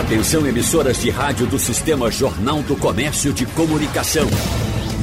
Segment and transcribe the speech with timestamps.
[0.00, 4.26] Atenção emissoras de rádio do Sistema Jornal do Comércio de Comunicação.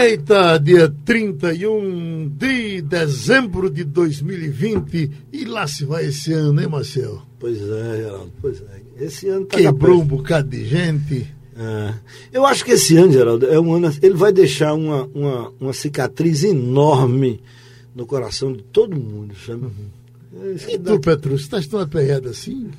[0.00, 7.20] Eita, dia 31 de dezembro de 2020 e lá se vai esse ano, hein, Marcel?
[7.40, 8.91] Pois é, Geraldo, pois é.
[9.02, 11.26] Esse ano tá Quebrou um bocado de gente.
[11.56, 11.94] É.
[12.32, 13.92] Eu acho que esse ano, Geraldo, é um ano.
[14.00, 17.40] Ele vai deixar uma, uma, uma cicatriz enorme
[17.94, 19.64] no coração de todo mundo, sabe?
[19.64, 20.02] Uhum.
[20.44, 22.70] É, e tu, Petro, você estás tão aperreado assim?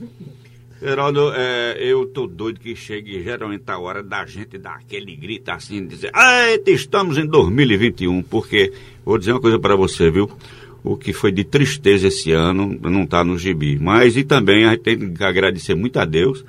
[0.82, 5.50] Geraldo, é, eu tô doido que chegue geralmente a hora da gente dar aquele grito
[5.50, 6.12] assim, dizer,
[6.50, 8.74] eita, estamos em 2021, porque,
[9.06, 10.30] vou dizer uma coisa para você, viu?
[10.84, 13.80] O que foi de tristeza esse ano não tá no gibi.
[13.80, 16.44] Mas, e também a gente tem que agradecer muito a Deus.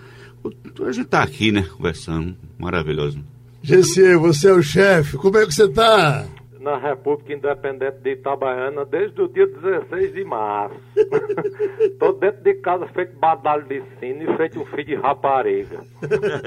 [0.84, 3.19] A gente tá aqui, né, conversando, maravilhoso.
[3.62, 6.27] GC, você é o chefe, como é que você tá?
[6.64, 10.81] na República Independente de Itabaiana desde o dia 16 de março.
[12.00, 15.81] Tô dentro de casa feito badalho de sino e feito um filho de rapariga.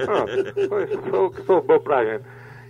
[0.09, 0.25] Ah,
[0.67, 2.25] foi o que sobrou pra gente.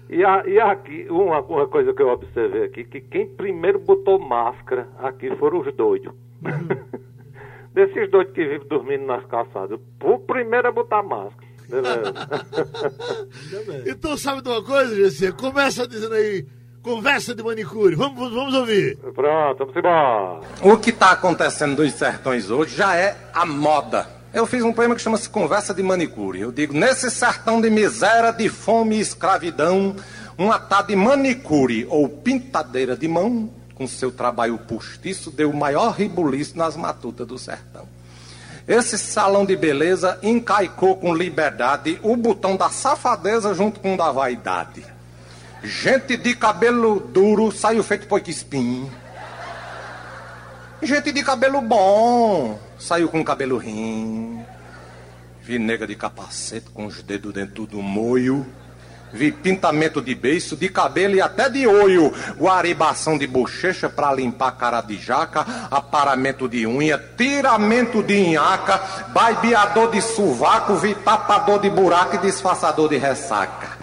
[0.10, 4.20] E, a, e aqui, uma, uma coisa que eu observei aqui, que quem primeiro botou
[4.20, 6.14] máscara aqui foram os doidos.
[7.74, 9.80] Desses doidos que vivem dormindo nas calçadas.
[10.04, 11.48] O primeiro a botar máscara.
[13.86, 15.34] Então sabe de uma coisa, GC?
[15.34, 16.46] Começa dizendo aí
[16.88, 17.96] Conversa de manicure.
[17.96, 18.98] Vamos, vamos ouvir.
[18.98, 20.40] Pronto, vamos embora.
[20.62, 24.08] O que está acontecendo nos sertões hoje já é a moda.
[24.34, 26.42] Eu fiz um poema que chama-se Conversa de Manicure.
[26.42, 29.96] Eu digo, nesse sertão de miséria, de fome e escravidão,
[30.38, 36.58] uma tá de manicure ou pintadeira de mão, com seu trabalho postiço, deu maior ribuliço
[36.58, 37.88] nas matutas do sertão.
[38.68, 44.12] Esse salão de beleza encaicou com liberdade o botão da safadeza junto com o da
[44.12, 44.86] vaidade.
[45.64, 48.92] Gente de cabelo duro saiu feito poique espinho.
[50.82, 54.40] Gente de cabelo bom saiu com cabelo rim.
[55.42, 58.46] Vi nega de capacete com os dedos dentro do moio.
[59.14, 62.14] Vi pintamento de beiço, de cabelo e até de olho.
[62.38, 65.46] Guaribação de bochecha para limpar a cara de jaca.
[65.72, 68.82] Aparamento de unha, tiramento de inhaca.
[69.14, 73.78] Baibeador de sovaco, vi tapador de buraco e disfarçador de ressaca.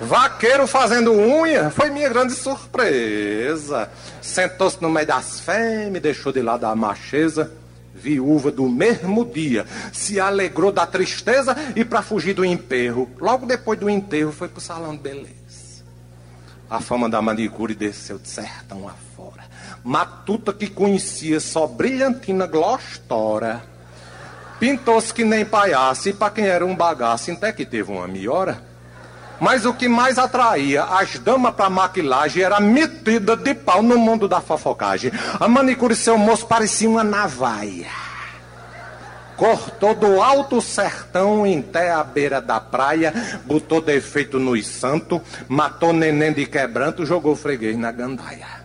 [0.00, 3.88] Vaqueiro fazendo unha foi minha grande surpresa.
[4.20, 7.52] Sentou-se no meio das fêmeas, deixou de lado a macheza.
[8.04, 13.80] Viúva do mesmo dia, se alegrou da tristeza e para fugir do enterro, logo depois
[13.80, 15.82] do enterro, foi pro salão de beleza.
[16.68, 19.44] A fama da manicure desceu de sertão afora.
[19.82, 23.62] Matuta que conhecia só brilhantina glostora.
[24.60, 28.62] Pintou-se que nem palhaço e pra quem era um bagaço, até que teve uma melhora.
[29.40, 34.28] Mas o que mais atraía as damas para maquilagem era metida de pau no mundo
[34.28, 35.10] da fofocagem.
[35.38, 37.88] A manicure seu moço parecia uma navaia.
[39.36, 43.12] Cortou do alto sertão até a beira da praia,
[43.44, 48.63] botou defeito nos santos, matou neném de quebranto, jogou freguês na gandaia.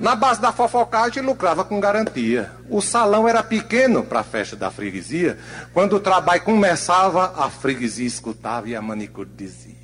[0.00, 2.50] Na base da fofocagem, lucrava com garantia.
[2.70, 5.38] O salão era pequeno para a festa da freguesia.
[5.74, 9.74] Quando o trabalho começava, a freguesia escutava e a manicure dizia.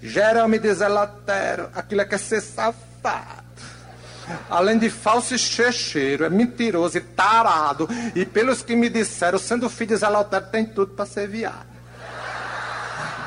[0.00, 3.44] Jerome de Zelatero, aquilo é que é ser safado.
[4.48, 7.86] Além de falso checheiro, é mentiroso e tarado.
[8.14, 11.69] E pelos que me disseram, sendo filho de Zelatero, tem tudo para ser viado.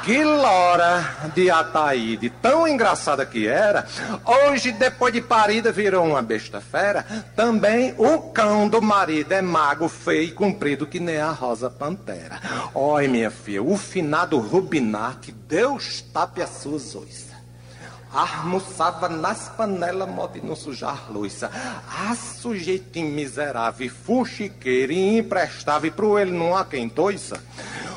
[0.06, 3.88] Guilora de Ataíde, tão engraçada que era,
[4.26, 7.06] hoje, depois de parida, virou uma besta fera.
[7.38, 12.42] Também o cão do marido é mago, feio e comprido que nem a rosa pantera.
[12.74, 17.32] Oi, minha filha, o finado Rubinar, que Deus tape as suas oiças.
[18.12, 21.50] Almoçava nas panelas, modo de não sujar louça.
[22.06, 27.42] A sujeitinho miserável, fuxiqueiro e imprestável, pro ele não há quem toiça.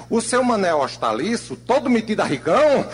[0.09, 2.87] O seu Mané Ostaliço, todo metido a rigão,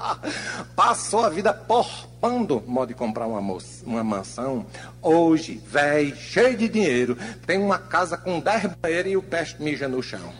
[0.74, 4.64] passou a vida porpando modo de comprar uma, moça, uma mansão.
[5.02, 7.16] Hoje, velho, cheio de dinheiro,
[7.46, 10.32] tem uma casa com dez banheiros e o peste mija no chão.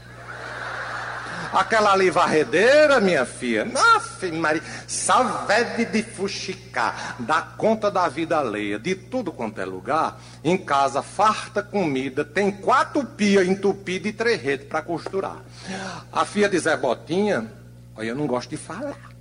[1.52, 8.78] Aquela ali varredeira, minha filha, nossa, Maria, savede de fuxicar, dá conta da vida alheia,
[8.78, 10.20] de tudo quanto é lugar.
[10.42, 15.38] Em casa, farta comida, tem quatro pia entupidas e três redes para costurar.
[16.12, 17.50] A filha de Zé Botinha,
[17.96, 19.16] olha, eu não gosto de falar.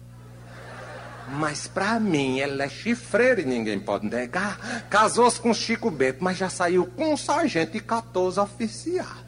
[1.28, 4.86] Mas pra mim ela é chifreira e ninguém pode negar.
[4.90, 9.26] Casou-se com Chico Bento, mas já saiu com um sargento e 14 oficiais.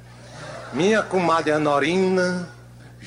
[0.73, 2.56] Minha comadre Anorina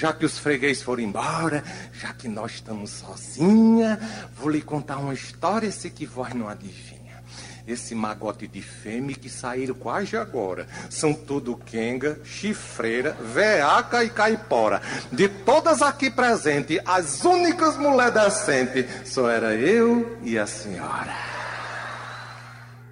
[0.00, 1.62] Já que os freguês foram embora,
[1.93, 4.00] já que nós estamos sozinha,
[4.35, 7.23] vou lhe contar uma história se que vós não adivinha.
[7.69, 10.67] Esse magote de fêmea que saíram quase agora.
[10.88, 14.81] São tudo quenga, chifreira, veaca e caipora.
[15.12, 21.14] De todas aqui presentes, as únicas mulher decentes só era eu e a senhora.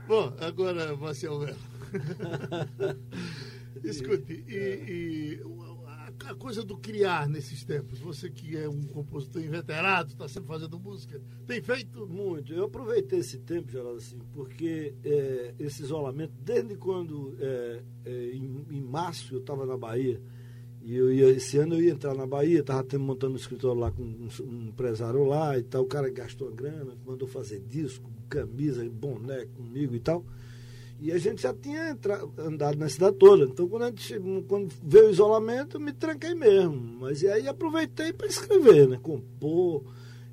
[0.07, 1.57] Bom, agora, Marcelo Melo.
[3.83, 5.41] Escute, e, e
[6.25, 10.79] a, coisa do criar nesses tempos, você que é um compositor inveterado, está sempre fazendo
[10.79, 12.07] música, tem feito?
[12.07, 12.53] Muito.
[12.53, 18.67] Eu aproveitei esse tempo, Geraldo, assim, porque é, esse isolamento, desde quando, é, é, em,
[18.71, 20.21] em março, eu estava na Bahia,
[20.83, 23.91] e eu ia, esse ano eu ia entrar na Bahia, estava montando um escritório lá
[23.91, 25.83] com um, um, empresário lá e tal.
[25.83, 30.25] O cara gastou a grana, mandou fazer disco, camisa, boné comigo e tal.
[31.01, 33.45] E a gente já tinha entrado, andado na cidade toda.
[33.45, 36.75] Então, quando, gente, quando veio o isolamento, eu me tranquei mesmo.
[37.01, 38.99] Mas aí aproveitei para escrever, né?
[39.01, 39.85] Compor.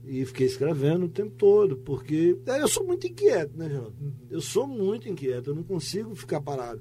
[0.07, 3.95] E fiquei escrevendo o tempo todo, porque é, eu sou muito inquieto, né, Geraldo?
[4.29, 6.79] Eu sou muito inquieto, eu não consigo ficar parado.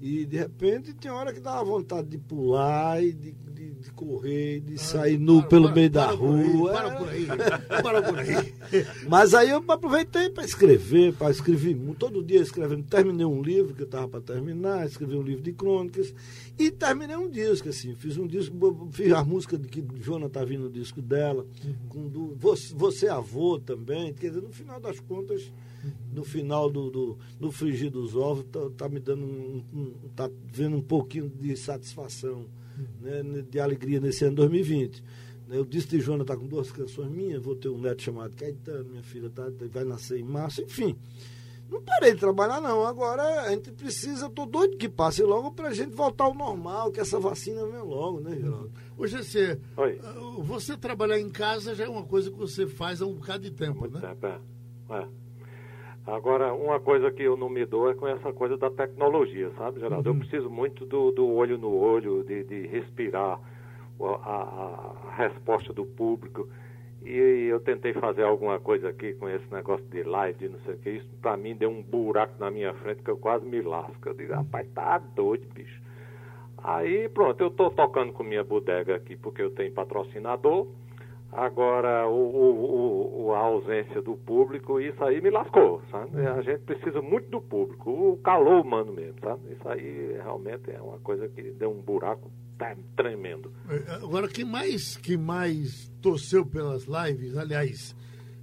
[0.00, 3.90] E de repente tem hora que dá uma vontade de pular e de, de, de
[3.90, 6.72] correr, de ah, sair nu para, pelo para, meio para da rua.
[6.72, 7.26] Para por aí,
[7.82, 8.54] para por aí.
[9.06, 12.84] Mas aí eu aproveitei para escrever, para escrever todo dia escrevendo.
[12.84, 16.14] Terminei um livro que eu estava para terminar, escrevi um livro de crônicas
[16.58, 17.94] e terminei um disco, assim.
[17.94, 21.74] Fiz um disco, fiz a música de que Jona está vindo no disco dela, uhum.
[21.90, 24.14] com do, você, você avô também.
[24.14, 25.52] Quer dizer, no final das contas
[26.12, 30.30] no final do, do, do frigir dos ovos, tá, tá me dando um, um, tá
[30.52, 32.46] vendo um pouquinho de satisfação,
[33.00, 35.02] né, de alegria nesse ano 2020.
[35.48, 38.36] Né, eu disse de Joana tá com duas canções minhas, vou ter um neto chamado
[38.36, 40.96] Caetano, minha filha tá, vai nascer em março, enfim.
[41.70, 42.84] Não parei de trabalhar, não.
[42.84, 46.34] Agora a gente precisa, eu tô doido que passe logo para a gente voltar ao
[46.34, 48.72] normal, que essa vacina venha logo, né, Geraldo?
[48.98, 50.00] Hoje você, Oi.
[50.02, 53.44] Ah, você trabalhar em casa já é uma coisa que você faz há um bocado
[53.44, 54.00] de tempo, Muito né?
[54.00, 54.98] Tempo, é.
[54.98, 55.19] é.
[56.06, 59.80] Agora, uma coisa que eu não me dou é com essa coisa da tecnologia, sabe,
[59.80, 60.10] Geraldo?
[60.10, 60.16] Uhum.
[60.16, 63.38] Eu preciso muito do, do olho no olho, de, de respirar
[64.00, 66.48] a, a, resposta do público.
[67.02, 70.78] E eu tentei fazer alguma coisa aqui com esse negócio de live, não sei o
[70.78, 70.90] que.
[70.90, 74.08] Isso pra mim deu um buraco na minha frente que eu quase me lasco.
[74.08, 75.80] Eu digo, rapaz, tá doido, bicho.
[76.58, 80.66] Aí, pronto, eu tô tocando com minha bodega aqui porque eu tenho patrocinador.
[81.32, 86.26] Agora, o, o, o, a ausência do público, isso aí me lascou, sabe?
[86.26, 89.52] A gente precisa muito do público, o calor humano mesmo, sabe?
[89.52, 92.30] Isso aí realmente é uma coisa que deu um buraco
[92.96, 93.52] tremendo.
[93.68, 97.96] É, agora, quem mais, quem mais torceu pelas lives, aliás,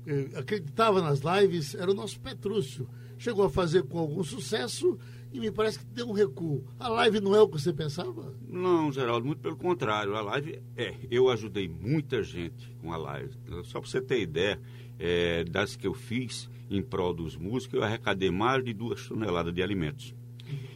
[0.08, 2.88] eh, acreditava nas lives, era o nosso Petrúcio.
[3.18, 4.98] Chegou a fazer com algum sucesso
[5.32, 6.64] e me parece que deu um recuo.
[6.80, 8.34] A live não é o que você pensava?
[8.48, 10.16] Não, Geraldo, muito pelo contrário.
[10.16, 10.96] A live é.
[11.12, 13.34] Eu ajudei muita gente com a live.
[13.64, 14.60] Só para você ter ideia,
[15.00, 19.54] é, das que eu fiz em prol dos músicos, eu arrecadei mais de duas toneladas
[19.54, 20.14] de alimentos.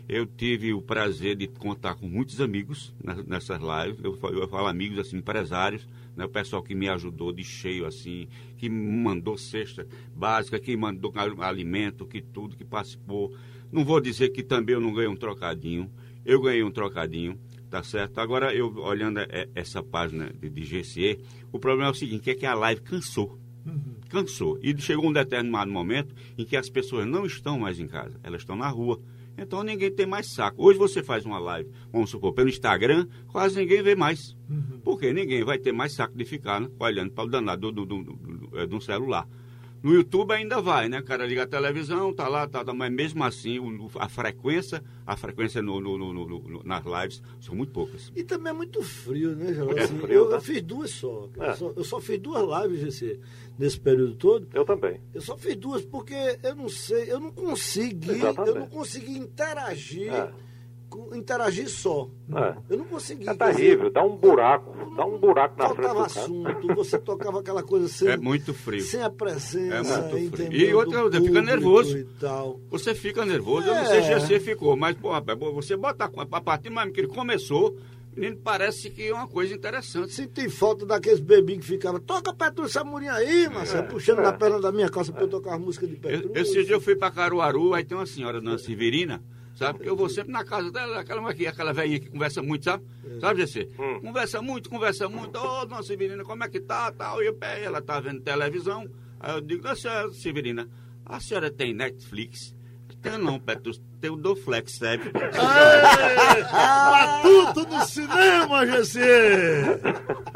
[0.07, 2.94] Eu tive o prazer de contar com muitos amigos
[3.25, 4.03] nessas lives.
[4.03, 6.25] Eu, eu falo amigos, assim, empresários, né?
[6.25, 8.27] o pessoal que me ajudou de cheio, assim,
[8.57, 13.33] que mandou cesta básica, que mandou alimento, que tudo, que participou.
[13.71, 15.89] Não vou dizer que também eu não ganhei um trocadinho.
[16.25, 17.39] Eu ganhei um trocadinho,
[17.69, 18.19] tá certo?
[18.19, 21.19] Agora, eu olhando é, essa página de, de GCE,
[21.51, 23.39] o problema é o seguinte, é que a live cansou.
[23.65, 23.95] Uhum.
[24.10, 24.60] Cansou.
[24.62, 28.41] E chegou um determinado momento em que as pessoas não estão mais em casa, elas
[28.41, 29.01] estão na rua.
[29.38, 30.63] Então ninguém tem mais saco.
[30.63, 34.36] Hoje você faz uma live, vamos supor, pelo Instagram, quase ninguém vê mais.
[34.50, 34.79] Uhum.
[34.84, 38.03] Porque ninguém vai ter mais saco de ficar né, olhando para o danado do, do,
[38.03, 39.27] do, do, é, do celular.
[39.83, 41.00] No YouTube ainda vai, né?
[41.00, 43.59] O cara liga a televisão, tá lá, tá, mas mesmo assim
[44.00, 48.11] a frequência, a frequência no, no, no, no, nas lives são muito poucas.
[48.15, 49.71] E também é muito frio, né, João?
[49.71, 50.35] É assim, frio, eu, tá?
[50.35, 51.29] eu, fiz duas só.
[51.39, 51.50] É.
[51.50, 53.19] Eu, só eu só fiz duas lives esse,
[53.57, 54.47] nesse período todo.
[54.53, 55.01] Eu também.
[55.13, 58.55] Eu só fiz duas porque eu não sei, eu não consegui, Exatamente.
[58.55, 60.13] eu não consegui interagir.
[60.13, 60.50] É
[61.13, 62.10] interagir só.
[62.33, 62.55] É.
[62.69, 63.27] Eu não consegui.
[63.27, 67.63] É terrível, dá um buraco, dá um buraco na frente do assunto, você tocava aquela
[67.63, 68.81] coisa sem, é muito frio.
[68.81, 70.53] sem a presença, é muito frio.
[70.53, 71.98] E outra coisa, fica nervoso.
[71.98, 72.60] E tal.
[72.69, 73.71] Você fica nervoso, é.
[73.71, 75.10] eu não sei se você ficou, mas pô,
[75.53, 77.77] você bota a partir do momento que ele começou,
[78.15, 80.13] Menino, parece que é uma coisa interessante.
[80.13, 84.33] Senti falta daqueles bebinhos que ficavam, toca Petrúcio Samurinha aí, Marcelo, é, puxando é, na
[84.33, 85.13] perna da minha calça é.
[85.13, 86.38] pra eu tocar as músicas de Petrúcio.
[86.38, 89.24] Esse dia eu fui pra Caruaru, aí tem uma senhora, Nancy Severina,
[89.55, 89.79] sabe?
[89.79, 92.84] Porque eu vou sempre na casa dela, aquela, aquela velhinha que conversa muito, sabe?
[93.05, 93.20] É.
[93.20, 93.70] Sabe, Jesse?
[93.79, 94.00] Hum.
[94.01, 95.38] Conversa muito, conversa muito.
[95.38, 96.91] Ô, oh, dona Severina, como é que tá?
[96.91, 97.22] Tal.
[97.22, 98.88] E eu, ela tá vendo televisão.
[99.20, 99.75] Aí eu digo, dona
[100.12, 100.70] Severina,
[101.05, 102.55] a senhora tem Netflix?
[103.01, 103.81] Tem não, Petrus.
[104.00, 105.12] Tem o Doflex, serve.
[106.91, 109.00] Matuto no cinema, GC!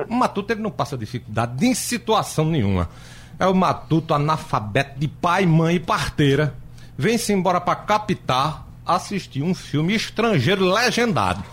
[0.10, 2.90] O Matuto ele não passa dificuldade em situação nenhuma.
[3.38, 6.56] É o Matuto analfabeto de pai, mãe e parteira.
[6.98, 11.44] Vem-se embora pra capital assistir um filme estrangeiro legendado.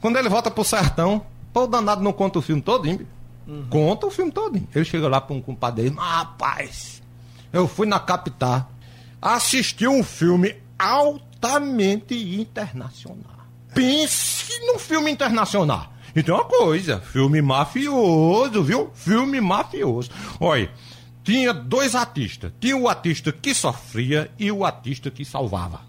[0.00, 3.06] Quando ele volta pro sertão, pô, o danado não conta o filme todinho.
[3.46, 3.66] Uhum.
[3.68, 4.68] Conta o filme todinho.
[4.74, 7.02] Ele chega lá pra um compadre dele, rapaz,
[7.52, 8.70] eu fui na capital
[9.20, 13.38] assistir um filme altamente internacional.
[13.74, 15.92] Pense num filme internacional.
[16.14, 18.90] Então é uma coisa, filme mafioso, viu?
[18.94, 20.10] Filme mafioso.
[20.40, 20.70] Olha,
[21.22, 22.52] tinha dois artistas.
[22.58, 25.80] Tinha o artista que sofria e o artista que salvava?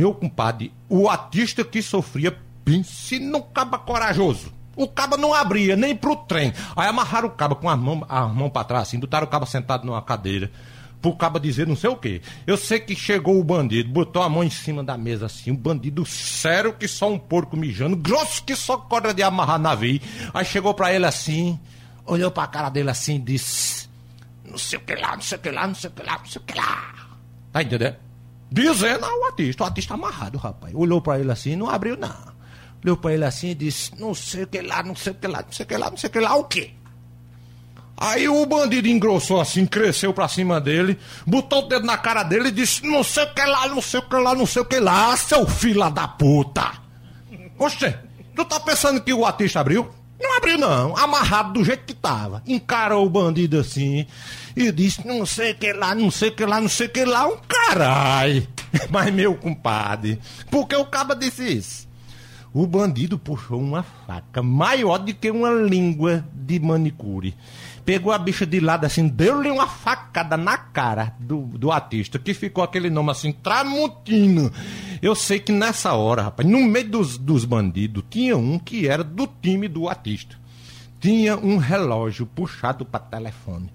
[0.00, 4.50] Meu compadre, o artista que sofria, pense num caba corajoso.
[4.74, 6.54] O caba não abria nem pro trem.
[6.74, 9.44] Aí amarraram o caba com a mão, a mão pra trás, assim, botaram o caba
[9.44, 10.50] sentado numa cadeira
[11.02, 12.22] pro caba dizer não sei o quê.
[12.46, 15.56] Eu sei que chegou o bandido, botou a mão em cima da mesa assim, um
[15.56, 20.00] bandido sério que só um porco mijando, grosso que só corda de amarrar navio.
[20.32, 21.60] Aí chegou pra ele assim,
[22.06, 23.86] olhou pra cara dele assim e disse:
[24.46, 26.18] Não sei o que lá, não sei o que lá, não sei o que lá,
[26.18, 26.94] não sei o que lá.
[27.52, 28.09] Tá entendendo?
[28.50, 30.74] Dizendo ao artista, o artista amarrado, rapaz.
[30.74, 32.30] Olhou pra ele assim, não abriu não.
[32.84, 35.26] Olhou pra ele assim e disse: Não sei o que lá, não sei o que
[35.26, 36.70] lá, não sei o que lá, não sei o que lá, o quê?
[37.96, 42.48] Aí o bandido engrossou assim, cresceu pra cima dele, botou o dedo na cara dele
[42.48, 44.64] e disse: Não sei o que lá, não sei o que lá, não sei o
[44.64, 46.72] que lá, seu filho da puta.
[47.58, 47.94] Oxe,
[48.34, 49.90] tu tá pensando que o artista abriu?
[50.20, 50.96] Não abriu, não.
[50.96, 52.42] Amarrado do jeito que tava.
[52.46, 54.06] Encarou o bandido assim
[54.54, 57.38] e disse: Não sei que lá, não sei que lá, não sei que lá, um
[57.48, 58.46] caralho.
[58.90, 61.88] Mas, meu compadre, por que o caba disse isso?
[62.52, 67.36] O bandido puxou uma faca maior do que uma língua de manicure
[67.90, 72.32] pegou a bicha de lado assim, deu-lhe uma facada na cara do, do artista, que
[72.32, 74.52] ficou aquele nome assim, Tramutino.
[75.02, 79.02] Eu sei que nessa hora, rapaz, no meio dos, dos bandidos, tinha um que era
[79.02, 80.36] do time do artista.
[81.00, 83.72] Tinha um relógio puxado para telefone.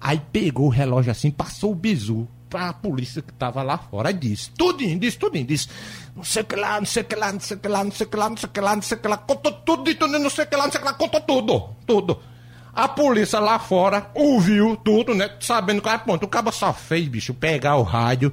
[0.00, 4.14] Aí pegou o relógio assim, passou o bizu pra polícia que tava lá fora e
[4.14, 5.68] disse, tudinho, disse tudinho, disse,
[6.14, 8.16] não sei que lá, não sei que lá, não sei que lá, não sei que
[8.16, 10.54] lá, não sei que lá, não sei que lá, contou tudo, tudo, não sei que
[10.54, 12.35] lá, não sei que lá, contou tudo, tudo.
[12.76, 15.30] A polícia lá fora ouviu tudo, né?
[15.40, 16.24] Sabendo que era ponto.
[16.24, 18.30] O cabo só fez, bicho, pegar o rádio.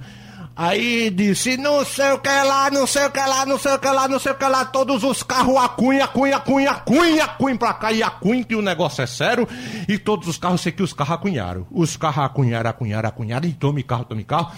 [0.54, 3.80] Aí disse, não sei o que lá, não sei o que lá, não sei o
[3.80, 7.58] que lá, não sei o que lá, todos os carros acunha, acunha, acunha, acunha, acunha
[7.58, 9.48] pra cá e acunha que o negócio é sério.
[9.88, 11.66] E todos os carros, sei que os carros acunharam.
[11.72, 14.52] Os carros acunharam, acunharam, acunharam, e tome carro, tome carro.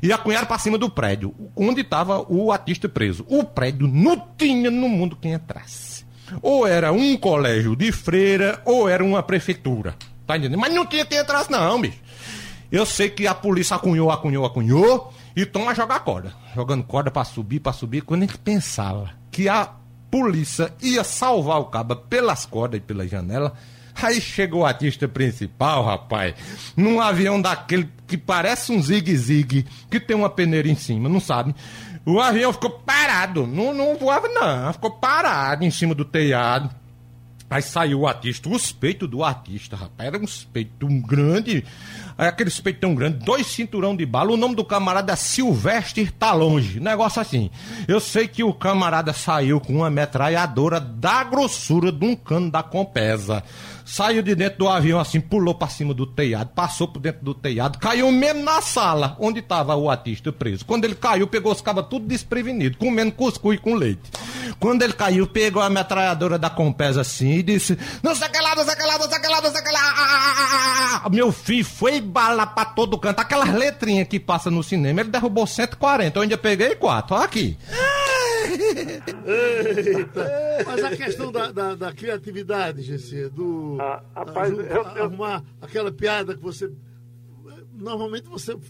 [0.00, 3.26] E acunharam pra cima do prédio, onde tava o artista preso.
[3.28, 6.01] O prédio não tinha no mundo quem entrasse.
[6.40, 9.94] Ou era um colégio de freira, ou era uma prefeitura.
[10.26, 10.60] Tá entendendo?
[10.60, 11.98] Mas não tinha quem atrás, não, bicho.
[12.70, 16.32] Eu sei que a polícia acunhou, acunhou, acunhou, e estão a jogar corda.
[16.54, 18.02] Jogando corda para subir, para subir.
[18.02, 19.68] Quando a gente pensava que a
[20.10, 23.54] polícia ia salvar o caba pelas cordas e pela janela,
[24.00, 26.34] aí chegou o artista principal, rapaz,
[26.76, 31.54] num avião daquele que parece um zigue-zigue, que tem uma peneira em cima, não sabe?
[32.04, 33.46] O avião ficou parado.
[33.46, 34.72] Não, não voava, não.
[34.72, 36.70] Ficou parado em cima do telhado.
[37.52, 40.08] Aí saiu o artista, os peitos do artista, rapaz.
[40.08, 41.62] Era um peito grande.
[42.16, 44.32] Aí aquele peito tão grande, dois cinturão de bala.
[44.32, 46.80] O nome do camarada é Silvestre Talonge.
[46.80, 47.50] Negócio assim.
[47.86, 52.62] Eu sei que o camarada saiu com uma metralhadora da grossura de um cano da
[52.62, 53.44] Compesa
[53.84, 57.34] saiu de dentro do avião assim, pulou para cima do telhado, passou por dentro do
[57.34, 60.64] telhado, caiu mesmo na sala onde estava o artista preso.
[60.64, 64.10] Quando ele caiu, pegou os cabas tudo desprevenido, comendo cuscuz com leite.
[64.58, 68.54] Quando ele caiu, pegou a metralhadora da Compesa assim e disse: Não sei que lá,
[68.54, 71.08] não sei que lá, não sei que lá, não sei que lá.
[71.10, 73.20] Meu filho foi bala pra todo canto.
[73.20, 76.18] Aquelas letrinhas que passa no cinema, ele derrubou 140.
[76.18, 77.16] Eu ainda peguei quatro.
[77.16, 77.56] Olha aqui.
[77.68, 78.01] Eita.
[80.66, 83.78] Mas a questão da, da, da criatividade, GC, do.
[83.80, 85.04] Ah, rapaz, a, eu, eu...
[85.04, 86.70] arrumar aquela piada que você.
[87.72, 88.60] Normalmente você uh,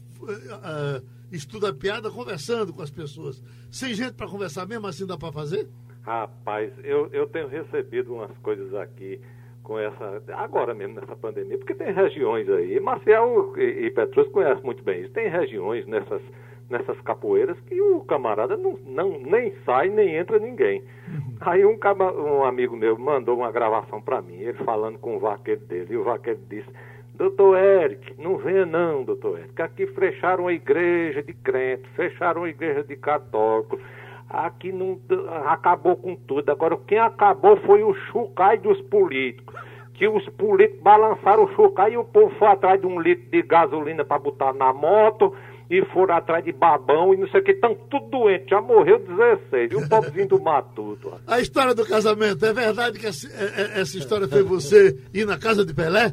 [1.31, 3.43] estuda a piada conversando com as pessoas.
[3.71, 5.69] Sem gente para conversar mesmo, assim dá para fazer?
[6.03, 9.21] Rapaz, eu, eu tenho recebido umas coisas aqui
[9.63, 10.23] com essa.
[10.35, 12.79] Agora mesmo nessa pandemia, porque tem regiões aí.
[12.81, 15.13] Marcel e, e Petrus conhecem muito bem isso.
[15.13, 16.23] Tem regiões nessas
[16.73, 20.83] nessas capoeiras que o camarada não, não nem sai nem entra ninguém.
[21.41, 21.79] Aí um,
[22.19, 25.97] um amigo meu mandou uma gravação para mim, ele falando com o vaqueiro dele, e
[25.97, 26.69] o vaqueiro disse,
[27.15, 32.49] doutor Eric, não venha não, doutor Eric, aqui fecharam a igreja de crente, fecharam a
[32.49, 33.79] igreja de católico,
[34.29, 34.99] aqui não
[35.47, 36.51] acabou com tudo.
[36.51, 39.55] Agora quem acabou foi o chucai dos políticos.
[39.95, 43.43] Que os políticos balançaram o chucai e o povo foi atrás de um litro de
[43.43, 45.35] gasolina para botar na moto
[45.73, 48.99] e foram atrás de babão e não sei o que, estão tudo doente, já morreu
[48.99, 49.73] 16.
[49.73, 51.15] E o pobrezinho do Matuto.
[51.27, 55.25] A história do casamento, é verdade que essa, é- é- essa história foi você ir
[55.25, 56.13] na casa de Pelé?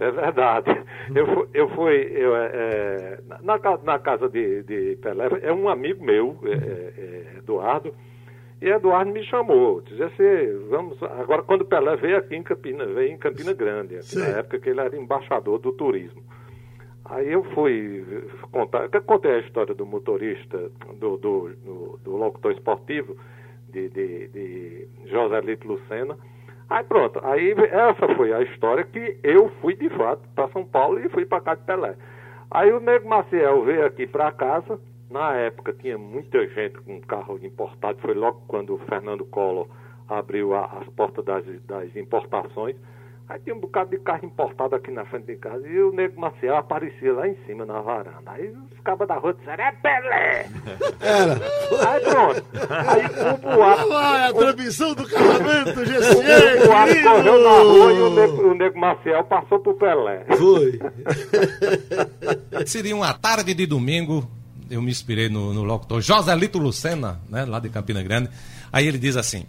[0.00, 0.70] É verdade.
[1.14, 5.68] Eu fui, eu fui eu, é, é, na, na casa de, de Pelé, é um
[5.68, 7.94] amigo meu, é, Eduardo,
[8.60, 13.12] e Eduardo me chamou, dizia assim, vamos, agora quando Pelé veio aqui em Campina, veio
[13.12, 16.22] em Campina Grande, na época que ele era embaixador do turismo.
[17.10, 18.04] Aí eu fui
[18.52, 23.16] contar, contei a história do motorista, do, do, do, do locutor esportivo,
[23.68, 24.88] de, de, de
[25.66, 26.16] Lucena.
[26.68, 31.00] Aí pronto, aí essa foi a história que eu fui de fato para São Paulo
[31.00, 31.96] e fui para casa de Pelé.
[32.48, 34.78] Aí o Nego Maciel veio aqui para casa,
[35.10, 39.66] na época tinha muita gente com carro importado, foi logo quando o Fernando Collor
[40.08, 42.76] abriu a- as portas das, das importações.
[43.30, 46.20] Aí tinha um bocado de carro importado aqui na frente de casa e o Nego
[46.20, 48.28] Maciel aparecia lá em cima na varanda.
[48.32, 50.48] Aí os cabas da rua disseram, é Pelé!
[51.00, 51.40] Era.
[51.88, 52.44] Aí pronto.
[52.88, 53.88] Aí o Olha boato.
[53.88, 58.50] lá, é a transmissão do casamento, O GCE, boato correu na rua e o nego,
[58.50, 60.24] o nego Maciel passou pro Pelé.
[60.36, 60.80] Foi.
[62.66, 64.28] Seria uma tarde de domingo,
[64.68, 68.28] eu me inspirei no, no locutor Joselito Lucena, né, lá de Campina Grande.
[68.72, 69.46] Aí ele diz assim: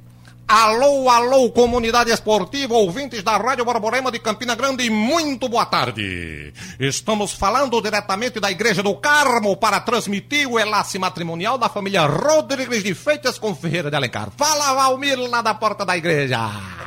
[0.53, 6.51] Alô, alô, comunidade esportiva, ouvintes da Rádio Borborema de Campina Grande, muito boa tarde.
[6.77, 12.84] Estamos falando diretamente da Igreja do Carmo para transmitir o enlace matrimonial da família Rodrigues
[12.84, 14.27] de Feitas com Ferreira de Alencar.
[14.36, 16.38] Fala, Valmir, lá da porta da igreja.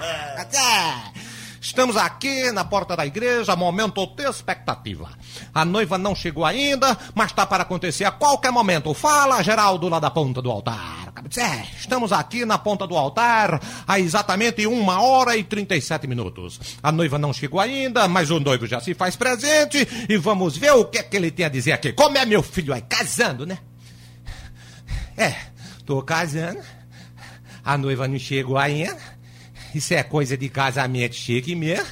[0.03, 1.24] É.
[1.65, 5.09] Estamos aqui na porta da igreja, momento de expectativa.
[5.55, 8.93] A noiva não chegou ainda, mas está para acontecer a qualquer momento.
[8.93, 11.15] Fala, Geraldo, lá da ponta do altar.
[11.39, 16.61] É, estamos aqui na ponta do altar há exatamente uma hora e 37 minutos.
[16.83, 20.73] A noiva não chegou ainda, mas o noivo já se faz presente e vamos ver
[20.73, 21.95] o que é que ele tem a dizer aqui.
[21.95, 22.83] Como é meu filho aí?
[22.83, 23.57] Casando, né?
[25.17, 25.35] É,
[25.87, 26.61] tô casando.
[27.65, 29.14] A noiva não chegou ainda.
[29.75, 31.87] Isso é coisa de casamento chique mesmo.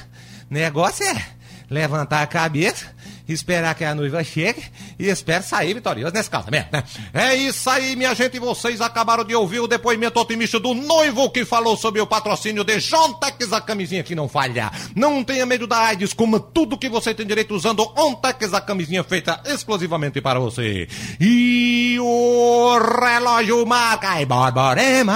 [0.49, 1.25] Negócio é
[1.69, 2.85] levantar a cabeça,
[3.27, 4.63] esperar que a noiva chegue
[4.99, 6.83] e espero sair vitorioso nesse casamento, né?
[7.13, 8.39] É isso aí, minha gente.
[8.39, 12.79] Vocês acabaram de ouvir o depoimento otimista do noivo que falou sobre o patrocínio de
[12.79, 14.71] Jontex, a camisinha que não falha.
[14.95, 19.03] Não tenha medo da AIDS, coma tudo que você tem direito usando Ontex, a camisinha
[19.03, 20.87] feita exclusivamente para você.
[21.19, 25.13] E o relógio marca e Borborema.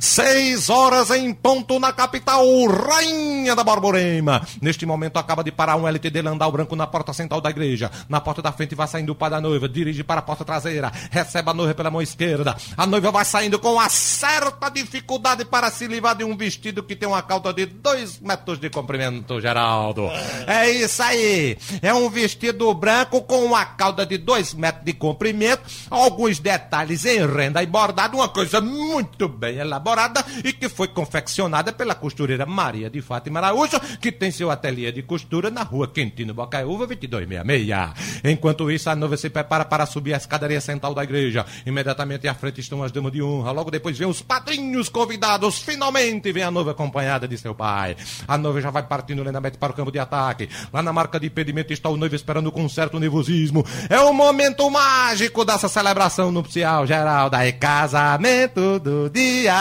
[0.00, 4.46] Seis horas em ponto na capital, rainha da Borborema.
[4.60, 7.90] Neste momento acaba de parar um LTD Landau Branco na porta central da igreja.
[8.08, 10.90] Na porta da frente vai saindo o pai da noiva, dirige para a porta traseira,
[11.10, 12.56] recebe a noiva pela mão esquerda.
[12.76, 16.96] A noiva vai saindo com uma certa dificuldade para se livrar de um vestido que
[16.96, 20.08] tem uma cauda de dois metros de comprimento, Geraldo.
[20.46, 21.56] É isso aí.
[21.80, 27.24] É um vestido branco com uma cauda de dois metros de comprimento, alguns detalhes em
[27.26, 32.90] renda e bordado, uma coisa muito bem elaborada e que foi confeccionada pela costureira Maria
[32.90, 38.22] de Fátima Araújo, que tem seu ateliê de costura na rua Quintino Bocaiúva, 2266.
[38.24, 41.46] Enquanto isso, a noiva se prepara para subir a escadaria central da igreja.
[41.64, 43.52] Imediatamente à frente estão as damas de honra.
[43.52, 45.58] Logo depois vem os padrinhos convidados.
[45.58, 47.96] Finalmente vem a noiva acompanhada de seu pai.
[48.26, 50.48] A noiva já vai partindo lentamente para o campo de ataque.
[50.72, 53.64] Lá na marca de impedimento está o noivo esperando com um certo nervosismo.
[53.88, 57.28] É o momento mágico dessa celebração nupcial geral.
[57.28, 59.52] Daí casamento do dia.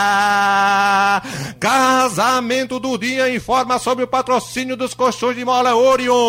[1.59, 6.20] Casamento do dia informa sobre o patrocínio dos colchões de mola Orion.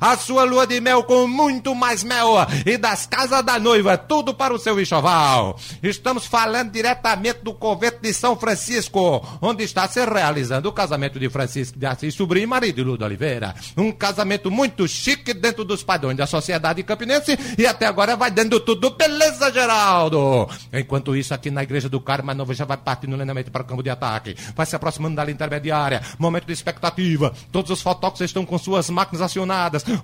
[0.00, 2.34] A sua lua de mel com muito mais mel
[2.66, 5.58] e das casas da noiva, tudo para o seu enxoval.
[5.82, 11.28] Estamos falando diretamente do convento de São Francisco, onde está se realizando o casamento de
[11.30, 13.54] Francisco de Assis, sobrinho e marido de Ludo Oliveira.
[13.76, 18.60] Um casamento muito chique dentro dos padrões da sociedade campinense e até agora vai dando
[18.60, 20.48] tudo beleza, Geraldo.
[20.72, 23.64] Enquanto isso, aqui na igreja do Carmo, a noiva já vai partindo lentamente para o
[23.64, 24.36] campo de ataque.
[24.54, 26.02] Vai se aproximando da linha intermediária.
[26.18, 27.32] Momento de expectativa.
[27.50, 29.37] Todos os fotógrafos estão com suas máquinas acionadas.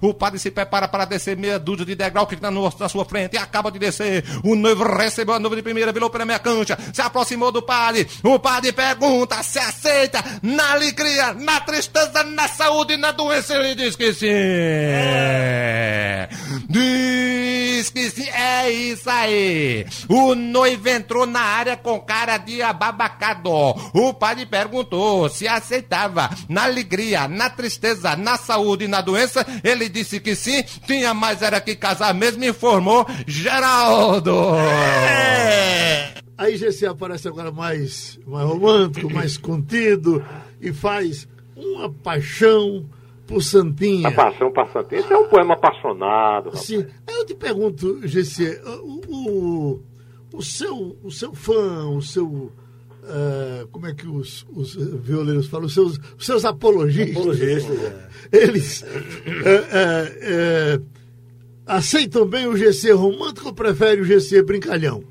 [0.00, 3.34] O padre se prepara para descer meia dúzia de degrau que está na sua frente
[3.34, 4.24] e acaba de descer.
[4.42, 8.08] O noivo recebeu a noiva de primeira, virou para minha cancha, se aproximou do padre.
[8.22, 13.54] O padre pergunta se aceita na alegria, na tristeza, na saúde, na doença.
[13.54, 14.24] Ele diz que sim.
[14.24, 16.13] Sim.
[18.64, 19.84] É isso aí.
[20.08, 23.50] O noivo entrou na área com cara de ababacado.
[23.92, 29.46] O padre perguntou se aceitava na alegria, na tristeza, na saúde e na doença.
[29.62, 30.64] Ele disse que sim.
[30.86, 34.34] Tinha mais era que casar mesmo, informou Geraldo.
[36.38, 40.24] Aí GC aparece agora mais, mais romântico, mais contido
[40.58, 42.88] e faz uma paixão
[43.26, 44.08] por Santinha.
[44.08, 45.00] A paixão para Santinha.
[45.00, 46.46] Esse é um poema apaixonado.
[46.46, 46.60] rapaz.
[46.60, 46.84] Sim.
[47.06, 49.82] Aí eu te pergunto, GC, o, o,
[50.34, 52.52] o seu, o seu fã, o seu.
[53.04, 55.66] eh, como é que os, os violeiros falam?
[55.66, 57.16] Os seus, os seus apologistas.
[57.16, 58.08] Apologistas, é.
[58.32, 60.80] Eles eh, eh,
[61.66, 65.02] aceitam bem o GC romântico ou preferem o GC brincalhão?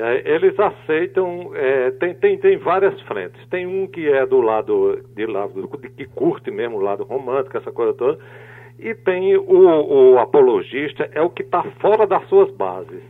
[0.00, 3.40] É, eles aceitam, é, tem, tem, tem várias frentes.
[3.48, 7.56] Tem um que é do lado de lado de- que curte mesmo o lado romântico,
[7.56, 8.18] essa coisa toda.
[8.78, 13.02] E tem o, o apologista, é o que está fora das suas bases.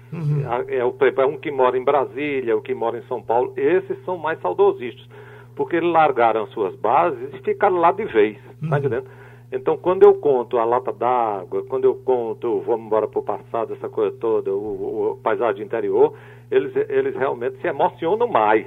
[0.47, 3.53] A- É, o, é um que mora em Brasília, o que mora em São Paulo.
[3.57, 5.07] Esses são mais saudosistas,
[5.55, 8.39] porque eles largaram as suas bases e ficaram lá de vez.
[8.71, 9.05] Tá entendendo?
[9.53, 13.73] Então, quando eu conto a lata d'água, quando eu conto vamos embora para o passado,
[13.75, 16.13] essa coisa toda, o- o paisagem interior,
[16.51, 18.67] eles, eles realmente se emocionam mais.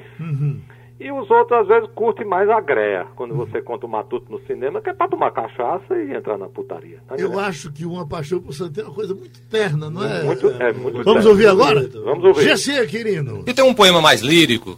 [1.00, 4.40] E os outros, às vezes, curtem mais a greia, quando você conta o matuto no
[4.46, 7.00] cinema, que é para tomar cachaça e entrar na putaria.
[7.08, 10.22] Tá Eu acho que uma paixão por Santinha é uma coisa muito terna, não é?
[10.24, 11.30] Muito, é muito Vamos sério.
[11.30, 11.90] ouvir agora?
[12.06, 12.56] Vamos ouvir.
[12.56, 13.44] GC, querido.
[13.48, 14.78] E tem um poema mais lírico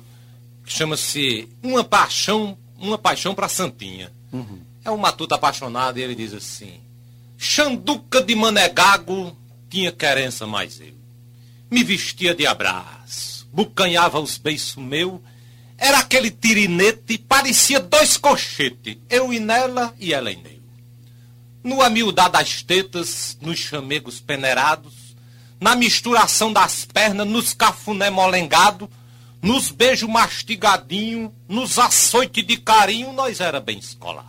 [0.63, 4.09] que chama-se Uma Paixão, Uma Paixão para Santinha.
[4.85, 6.79] É um matuto apaixonado e ele diz assim:
[7.37, 9.35] Xanduca de Manegago
[9.69, 10.93] tinha querença mais eu.
[11.73, 15.19] Me vestia de abraço, bucanhava os beiços meu.
[15.75, 20.61] Era aquele tirinete, parecia dois cochetes, eu e nela e ela em eu.
[21.63, 25.15] No amildar das tetas, nos chamegos peneirados,
[25.59, 28.87] na misturação das pernas, nos cafuné molengado,
[29.41, 34.27] nos beijos mastigadinho, nos açoite de carinho, nós era bem escolado.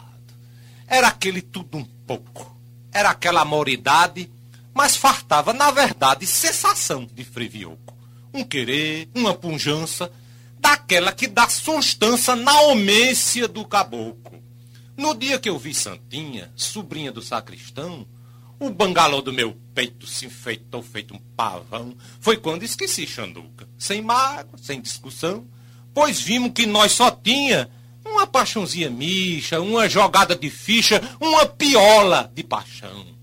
[0.88, 2.58] Era aquele tudo um pouco,
[2.90, 4.30] era aquela amoridade,
[4.74, 7.96] mas fartava, na verdade, sensação de frivioco.
[8.32, 10.10] Um querer, uma punjança,
[10.58, 14.42] daquela que dá substância na omência do caboclo.
[14.96, 18.06] No dia que eu vi Santinha, sobrinha do sacristão,
[18.58, 21.96] o bangalô do meu peito se enfeitou feito um pavão.
[22.20, 23.68] Foi quando esqueci Xanduca.
[23.76, 25.46] Sem mágoa, sem discussão,
[25.92, 27.68] pois vimos que nós só tinha
[28.04, 33.13] uma paixãozinha micha, uma jogada de ficha, uma piola de paixão.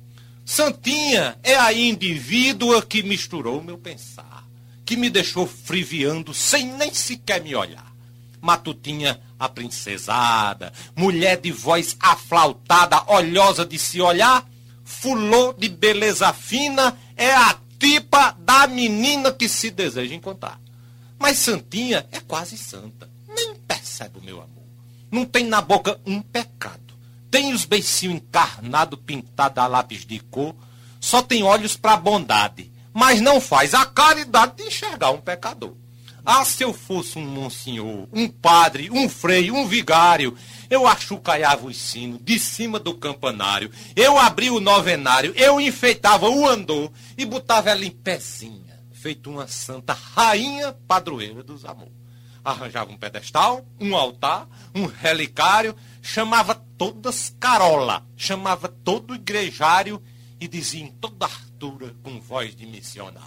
[0.51, 4.43] Santinha é a indivídua que misturou meu pensar,
[4.83, 7.89] que me deixou friviando sem nem sequer me olhar.
[8.41, 14.45] Matutinha a princesada, mulher de voz aflautada, olhosa de se olhar,
[14.83, 20.59] fulô de beleza fina, é a tipa da menina que se deseja encontrar.
[21.17, 24.65] Mas Santinha é quase santa, nem percebe o meu amor.
[25.09, 26.90] Não tem na boca um pecado.
[27.31, 30.53] Tem os beicinhos encarnados, pintados a lápis de cor,
[30.99, 35.73] só tem olhos para bondade, mas não faz a caridade de enxergar um pecador.
[36.23, 40.37] Ah, se eu fosse um monsenhor, um padre, um frei, um vigário,
[40.69, 46.47] eu achucaiava o sino de cima do campanário, eu abria o novenário, eu enfeitava o
[46.47, 51.93] andor e botava ela em pezinha, feito uma santa rainha padroeira dos amores.
[52.43, 60.01] Arranjava um pedestal, um altar, um relicário, chamava todas carola, chamava todo igrejário
[60.39, 63.21] e dizia em toda altura com voz de missionário.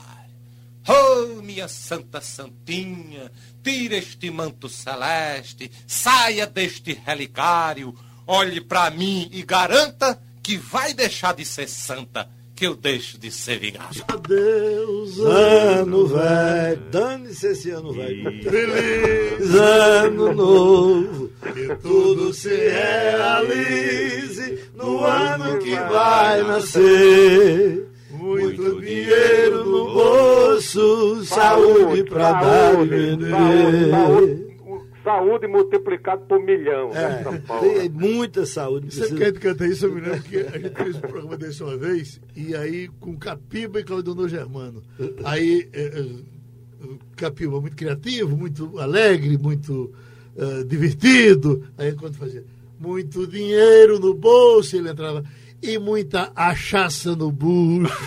[0.88, 3.30] Oh, minha santa santinha,
[3.62, 11.32] tira este manto celeste, saia deste relicário, olhe para mim e garanta que vai deixar
[11.32, 14.02] de ser santa, que eu deixo de ser vigário.
[14.08, 18.22] Adeus, Ano velho, dane-se esse ano velho.
[18.42, 19.54] feliz.
[19.54, 27.88] Ano novo, Que tudo se realize no ano que vai nascer.
[28.10, 34.53] Muito dinheiro no bolso, saúde pra dar e vender.
[35.04, 36.90] Saúde, multiplicado por milhão.
[36.90, 37.66] né, São Paulo.
[37.70, 38.86] É, tem muita saúde.
[38.92, 39.86] Você precisa- quer que canta isso?
[39.86, 43.16] Eu me lembro que a gente fez um programa desse uma vez, e aí com
[43.18, 44.82] Capiba e Claudionor Germano.
[45.24, 49.92] Aí, eh, eh, Capiba muito criativo, muito alegre, muito
[50.36, 51.64] eh, divertido.
[51.78, 52.44] Aí quando fazia
[52.80, 55.22] muito dinheiro no bolso, ele entrava.
[55.66, 57.90] E muita achaça no bucho.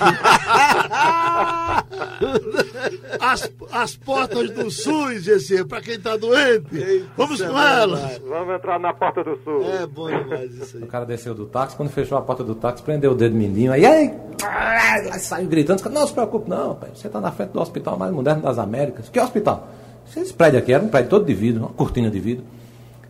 [3.20, 6.78] as, as portas do SUS, GC, para quem tá doente.
[6.78, 8.20] Eita, Vamos com elas.
[8.20, 9.64] Vamos entrar na porta do sul.
[9.64, 10.84] É bom demais isso aí.
[10.84, 13.72] O cara desceu do táxi, quando fechou a porta do táxi, prendeu o dedo mindinho,
[13.72, 17.60] aí, aí, aí saiu gritando, não se preocupe não, pai, você está na frente do
[17.60, 19.10] hospital mais moderno das Américas.
[19.10, 19.68] Que hospital?
[20.16, 22.46] Esse prédio aqui era um prédio todo de vidro, uma cortina de vidro.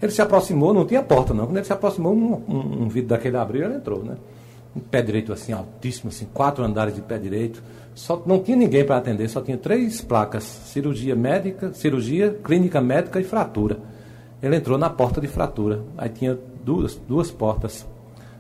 [0.02, 3.10] Ele se aproximou, não tinha porta não, quando ele se aproximou, um, um- um vidro
[3.10, 4.16] daquele abriu, ele entrou, né?
[4.76, 7.64] Um pé direito assim, altíssimo, assim, quatro andares de pé direito.
[7.96, 13.20] Só, não tinha ninguém para atender, só tinha três placas, cirurgia médica, cirurgia, clínica médica
[13.20, 13.80] e fratura.
[14.42, 15.82] Ele entrou na porta de fratura.
[15.98, 17.86] Aí tinha duas, duas portas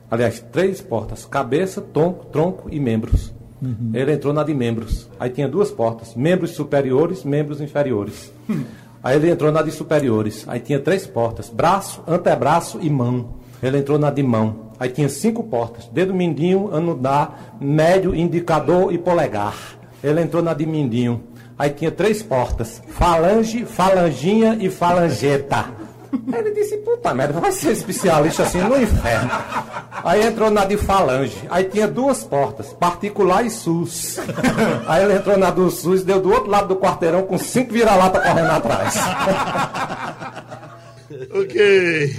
[0.09, 3.33] Aliás, três portas: cabeça, tronco, tronco e membros.
[3.93, 5.09] Ele entrou na de membros.
[5.19, 8.31] Aí tinha duas portas: membros superiores, membros inferiores.
[9.07, 10.43] Aí ele entrou na de superiores.
[10.49, 13.35] Aí tinha três portas: braço, antebraço e mão.
[13.63, 14.73] Ele entrou na de mão.
[14.77, 19.55] Aí tinha cinco portas: dedo mindinho, anular, médio, indicador e polegar.
[20.03, 21.23] Ele entrou na de mindinho.
[21.57, 25.86] Aí tinha três portas: falange, falanginha e falangeta.
[26.33, 29.29] Aí ele disse, puta merda, vai ser especialista assim no inferno.
[30.03, 31.37] Aí entrou na de falange.
[31.49, 34.17] Aí tinha duas portas, particular e SUS.
[34.87, 38.19] Aí ele entrou na do SUS, deu do outro lado do quarteirão com cinco vira-lata
[38.19, 38.95] correndo atrás.
[41.31, 42.15] Ok.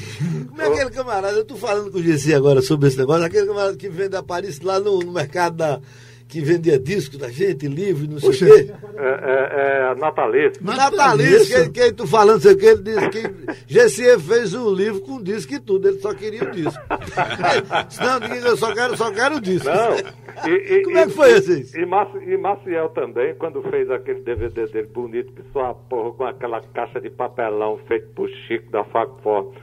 [0.48, 3.46] Como é aquele camarada, eu tô falando com o GC agora sobre esse negócio, aquele
[3.46, 5.80] camarada que vende a Paris lá no, no mercado da,
[6.28, 8.72] que vendia disco da gente, livro, não sei o quê.
[8.96, 10.62] É, é, é natalício.
[10.62, 13.22] Natalício, que, que tu falando, sei o que, ele disse que
[13.66, 16.78] GC fez um livro com disco e tudo, ele só queria o disco.
[18.00, 19.68] Não, ninguém, eu só quero, só quero o disco.
[19.68, 20.50] Não.
[20.50, 21.78] E, e, Como é que foi e, esse?
[21.80, 26.12] E, Maci- e Maciel também, quando fez aquele DVD dele bonito, que só a porra
[26.12, 29.54] com aquela caixa de papelão feito por Chico da Facfor.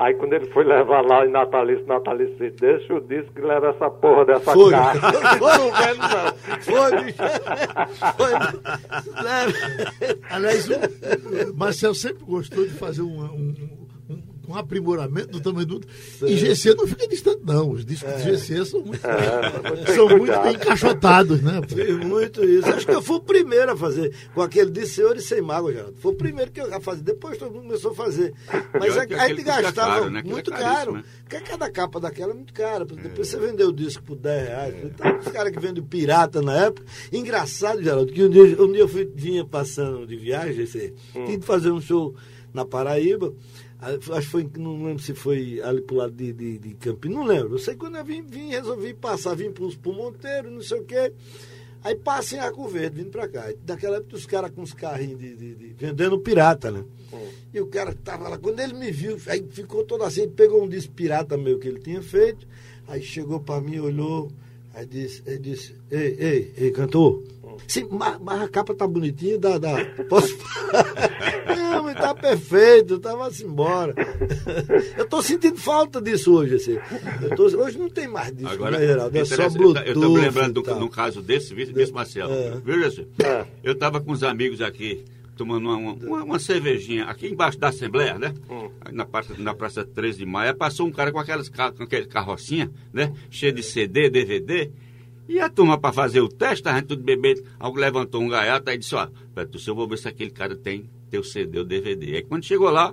[0.00, 3.68] Aí quando ele foi levar lá em Natalício, Natalício disse, deixa o disco que leva
[3.68, 4.70] essa porra dessa Foi.
[4.70, 5.12] caixa.
[5.36, 5.58] Foi.
[5.58, 6.32] Não quero não.
[6.62, 7.18] Foi, bicho.
[8.16, 8.32] Foi.
[10.30, 13.79] Aliás, o, o Marcel sempre gostou de fazer um, um,
[14.50, 15.80] um- aprimoramento do tamanho do.
[16.26, 17.70] E GC não fica distante, não.
[17.70, 21.60] Os discos de GC são muito, É, são muito bem encaixotados, né?
[21.60, 21.74] pô?
[21.74, 22.68] Fiz muito isso.
[22.68, 24.12] Acho que eu fui o primeiro a fazer.
[24.34, 25.96] Com aquele de senhor e sem mágoa, Geraldo.
[25.98, 27.02] Foi o primeiro que eu a fazer.
[27.02, 28.32] Depois todo mundo começou a fazer.
[28.78, 30.20] Mas a, que a aquele gente custa gastava caro, né?
[30.20, 30.92] É muito caríssimo, caro.
[30.94, 31.04] né?
[31.28, 32.84] Porque cada capa daquela é muito cara.
[32.84, 34.74] Depois você vendeu o disco por 10 reais.
[34.84, 36.86] Então, os caras que vendem pirata na época.
[37.12, 41.38] Engraçado, Geraldo, que um dia, um dia eu fui, vinha passando de viagem, assim, tinha
[41.38, 42.14] de fazer um show
[42.52, 43.32] na Paraíba.
[43.80, 47.16] Aí, Acho que foi, não lembro se foi ali pro lado de, de, de Campinas,
[47.16, 47.54] não lembro.
[47.54, 50.80] Eu sei que quando eu vim, vim resolvi passar, vim pro, pro Monteiro, não sei
[50.80, 51.12] o quê.
[51.82, 53.50] Aí passei em Arco Verde, vindo pra cá.
[53.64, 56.84] Daquela época os caras com os carrinhos de, de- de- vendendo pirata, né?
[57.54, 60.62] E o cara tava lá, quando ele me viu, aí ficou todo assim, ele pegou
[60.62, 62.46] um disco pirata meu que ele tinha feito,
[62.86, 64.30] aí chegou pra mim, olhou,
[64.74, 67.22] aí disse, ele disse, ei, ei, ei, cantor,
[67.66, 69.84] sim, mas, mas a capa tá bonitinha, dá, dá.
[70.08, 70.36] Posso.
[71.46, 73.94] Não, mas tá perfeito, tava assim embora.
[74.96, 76.78] Eu tô sentindo falta disso hoje, assim.
[77.22, 79.16] Eu tô- hoje não tem mais disso, Agora, né, Geraldo?
[79.18, 79.86] É só Bluetooth.
[79.86, 82.32] eu estou me lembrando de um caso desse, desse Marcelo.
[82.32, 82.60] É.
[82.64, 83.06] Viu, Jesus?
[83.22, 83.46] É.
[83.62, 85.04] Eu estava com uns amigos aqui,
[85.36, 88.34] tomando uma, uma, uma cervejinha, aqui embaixo da Assembleia, né?
[88.80, 90.56] Aí Na, praça, na Praça 13 de Maio.
[90.56, 93.12] Passou um cara com aquelas com aquele carrocinha, né?
[93.30, 94.70] Cheio de CD, DVD.
[95.30, 97.44] E a turma, para fazer o teste, a gente tudo bebendo.
[97.56, 100.90] Alguém levantou um gaiato e disse: Ó, Beto, eu vou ver se aquele cara tem
[101.08, 102.16] teu CD ou DVD.
[102.16, 102.92] Aí quando chegou lá,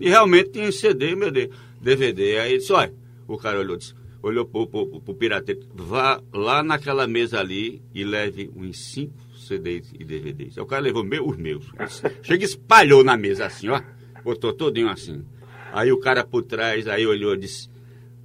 [0.00, 2.38] e realmente tinha CD, meu Deus, DVD.
[2.38, 2.90] Aí ele disse: Olha,
[3.28, 3.92] o cara olhou, disse,
[4.22, 9.92] olhou pro, pro, pro, pirateiro: Vá lá naquela mesa ali e leve uns cinco CDs
[9.92, 10.56] e DVDs.
[10.56, 11.66] Aí o cara levou meu, os meus.
[12.24, 13.78] Chega e espalhou na mesa assim, ó.
[14.24, 15.22] Botou todinho assim.
[15.70, 17.68] Aí o cara por trás, aí olhou e disse: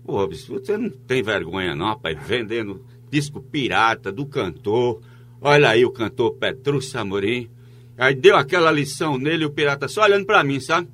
[0.06, 5.02] Pô, você não tem vergonha não, rapaz, vendendo disco pirata do cantor.
[5.42, 7.50] Olha aí o cantor Petrúcio Amorim.
[7.98, 10.88] Aí deu aquela lição nele, o pirata só olhando pra mim, sabe?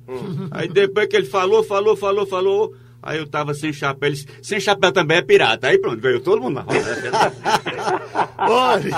[0.50, 4.08] Aí depois que ele falou, falou, falou, falou, aí eu tava sem chapéu.
[4.08, 5.68] Ele disse, sem chapéu também é pirata.
[5.68, 6.80] Aí pronto, veio todo mundo na roda.
[8.38, 8.90] Olha,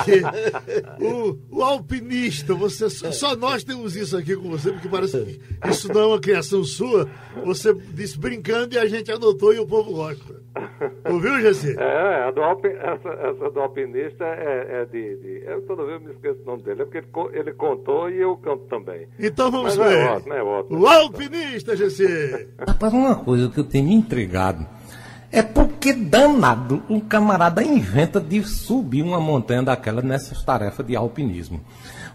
[0.98, 5.92] o, o alpinista, você, só nós temos isso aqui com você, porque parece que isso
[5.92, 7.06] não é uma criação sua.
[7.44, 10.37] Você disse brincando e a gente anotou e o povo gosta.
[11.08, 11.78] Ouviu, Jesse?
[11.78, 16.02] É, a do alpi- essa, essa do alpinista é, é de, de- Eu toda vez
[16.02, 19.06] me esqueço o nome dele, é porque ele, ele contou e eu canto também.
[19.18, 19.98] Então vamos Mas ver.
[19.98, 20.80] é ótimo, é ótimo.
[20.80, 22.48] O alpinista, Jesse.
[22.66, 24.66] Rapaz, uma coisa que eu tenho me intrigado
[25.30, 31.60] é porque danado um camarada inventa de subir uma montanha daquela nessas tarefas de alpinismo.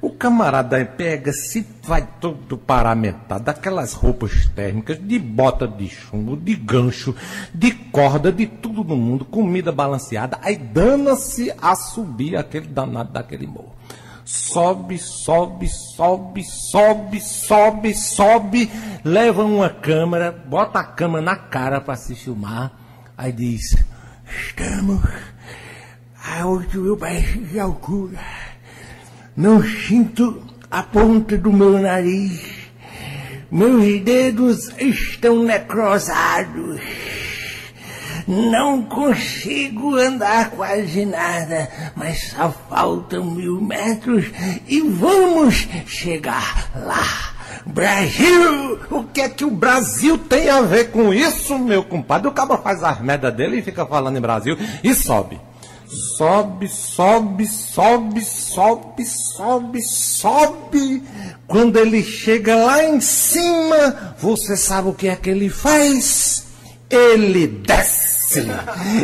[0.04, 6.58] O camarada pega, se vai todo paramentado, daquelas roupas térmicas, de bota de chumbo, de
[6.58, 7.16] gancho,
[7.54, 13.48] de corda, de tudo no mundo, comida balanceada, aí dana-se a subir aquele danado daquele
[13.48, 13.74] morro.
[14.26, 18.70] Sobe, sobe, sobe, sobe, sobe, sobe,
[19.06, 22.74] leva uma câmera, bota a câmera na cara para se filmar,
[23.18, 23.78] aí diz:
[24.28, 25.02] Estamos
[26.22, 28.53] a 8 mil metros de altura.
[29.36, 32.40] Não sinto a ponta do meu nariz.
[33.52, 36.80] Meus dedos estão necrosados.
[38.28, 44.26] Não consigo andar quase nada, mas só faltam mil metros
[44.68, 47.34] e vamos chegar lá.
[47.66, 48.80] Brasil!
[48.92, 52.28] O que é que o Brasil tem a ver com isso, meu compadre?
[52.28, 55.40] O cabo faz as merda dele e fica falando em Brasil e sobe.
[56.18, 61.04] Sobe, sobe, sobe, sobe, sobe, sobe.
[61.48, 66.46] Quando ele chega lá em cima, você sabe o que é que ele faz?
[66.90, 68.23] Ele desce.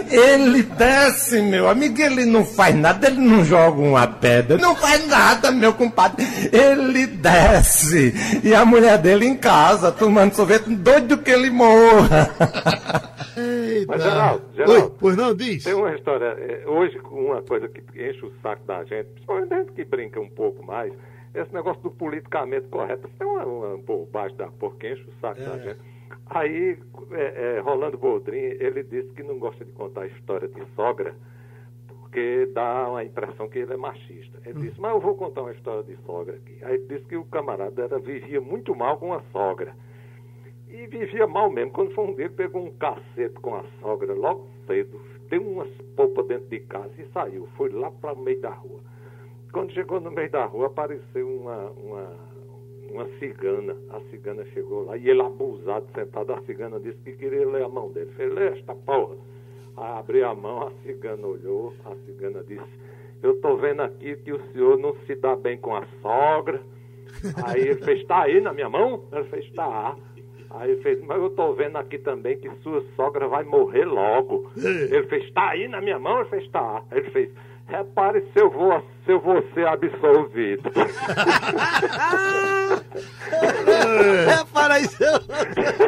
[0.10, 2.02] Ele desce, meu amigo.
[2.02, 6.26] Ele não faz nada, ele não joga uma pedra, não faz nada, meu compadre.
[6.52, 8.14] Ele desce.
[8.44, 12.30] E a mulher dele em casa, tomando sorvete, doido que ele morra.
[13.38, 13.86] Eita.
[13.88, 14.84] Mas, Geraldo, Geraldo.
[14.84, 15.64] Oi, pois não, diz.
[15.64, 19.58] Tem uma história, é, hoje uma coisa que enche o saco da gente, principalmente a
[19.60, 20.94] gente que brinca um pouco mais,
[21.34, 25.22] esse negócio do politicamente correto, isso é uma, uma bobagem da porra que enche o
[25.22, 25.80] saco da gente.
[26.30, 26.78] Aí,
[27.12, 31.16] é, é, Rolando Boldrin, ele disse que não gosta de contar a história de sogra,
[31.88, 34.40] porque dá uma impressão que ele é machista.
[34.46, 36.64] Ele disse, mas eu vou contar uma história de sogra aqui.
[36.64, 39.76] Aí ele disse que o camarada era, vivia muito mal com a sogra.
[40.68, 41.72] E vivia mal mesmo.
[41.72, 45.70] Quando foi um dia, ele pegou um cacete com a sogra logo cedo, deu umas
[45.96, 47.48] polpas dentro de casa e saiu.
[47.58, 48.80] Foi lá para o meio da rua.
[49.52, 52.16] Quando chegou no meio da rua, apareceu uma, uma,
[52.92, 53.76] uma cigana.
[53.90, 57.70] A cigana chegou lá e ele, abusado, sentado, a cigana disse que queria ler a
[57.70, 58.12] mão dele.
[58.16, 59.16] Fez, lê esta porra.
[59.78, 62.68] Aí abriu a mão, a cigana olhou, a cigana disse,
[63.22, 66.62] eu estou vendo aqui que o senhor não se dá bem com a sogra.
[67.46, 69.04] Aí ele fez, tá aí na minha mão?
[69.12, 69.96] Ele fez, tá.
[70.52, 74.50] Aí ele fez, mas eu tô vendo aqui também que sua sogra vai morrer logo.
[74.58, 76.22] Ele fez, tá aí na minha mão?
[76.22, 76.84] Ele fez, tá.
[76.90, 77.32] Aí ele fez,
[77.70, 80.70] repare se eu vou, se eu vou ser absolvido.
[83.70, 84.98] É, isso.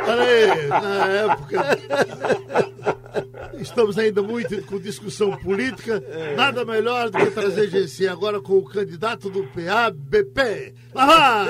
[0.05, 1.77] Para aí, na época.
[3.59, 6.01] Estamos ainda muito com discussão política.
[6.35, 10.73] Nada melhor do que trazer GC agora com o candidato do PABP.
[10.95, 11.45] Ah!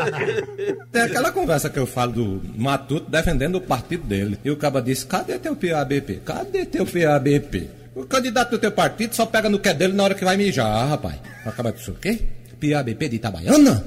[0.91, 4.38] Tem aquela conversa que eu falo do Matuto defendendo o partido dele.
[4.44, 6.22] E o caba disse: cadê teu PABP?
[6.26, 7.81] Cadê teu PABP?
[7.93, 10.38] O candidato do teu partido só pega no que é dele na hora que vai
[10.38, 11.15] mijar, rapaz.
[11.45, 12.19] Acaba com isso o quê?
[12.60, 13.84] PABP de Itabaiana?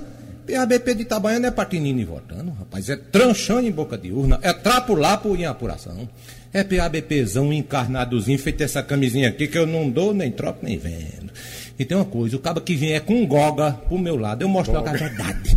[0.47, 2.91] PABP de Itabaiana é partindo e votando, rapaz.
[2.91, 4.39] É tranchando em boca de urna.
[4.43, 6.07] É trapo lapo em apuração.
[6.53, 11.33] É PABPzão encarnadozinho, feito essa camisinha aqui que eu não dou, nem troco, nem vendo.
[11.79, 14.49] E tem uma coisa, o cabo que vier com um goga pro meu lado, eu
[14.49, 15.57] mostro logo a verdade.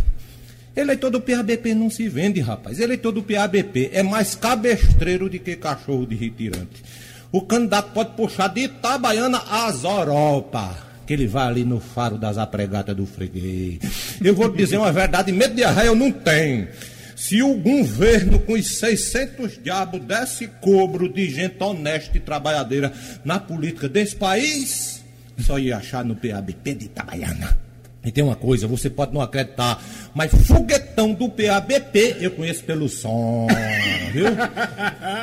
[0.74, 2.80] Eleitor do PABP não se vende, rapaz.
[2.80, 6.82] Eleitor do PABP é mais cabestreiro do que cachorro de retirante.
[7.30, 10.76] O candidato pode puxar de Itabaiana às Europa.
[11.06, 13.78] Que ele vai ali no faro das apregatas do freguês.
[14.22, 16.68] Eu vou dizer uma verdade, medo de arraia eu não tenho.
[17.14, 22.92] Se o governo com os 600 diabos desse cobro de gente honesta e trabalhadeira
[23.24, 25.04] na política desse país,
[25.38, 27.67] só ia achar no PABP de Itabaiana.
[28.04, 29.82] E tem uma coisa, você pode não acreditar,
[30.14, 33.48] mas foguetão do PABP eu conheço pelo som,
[34.12, 34.26] viu?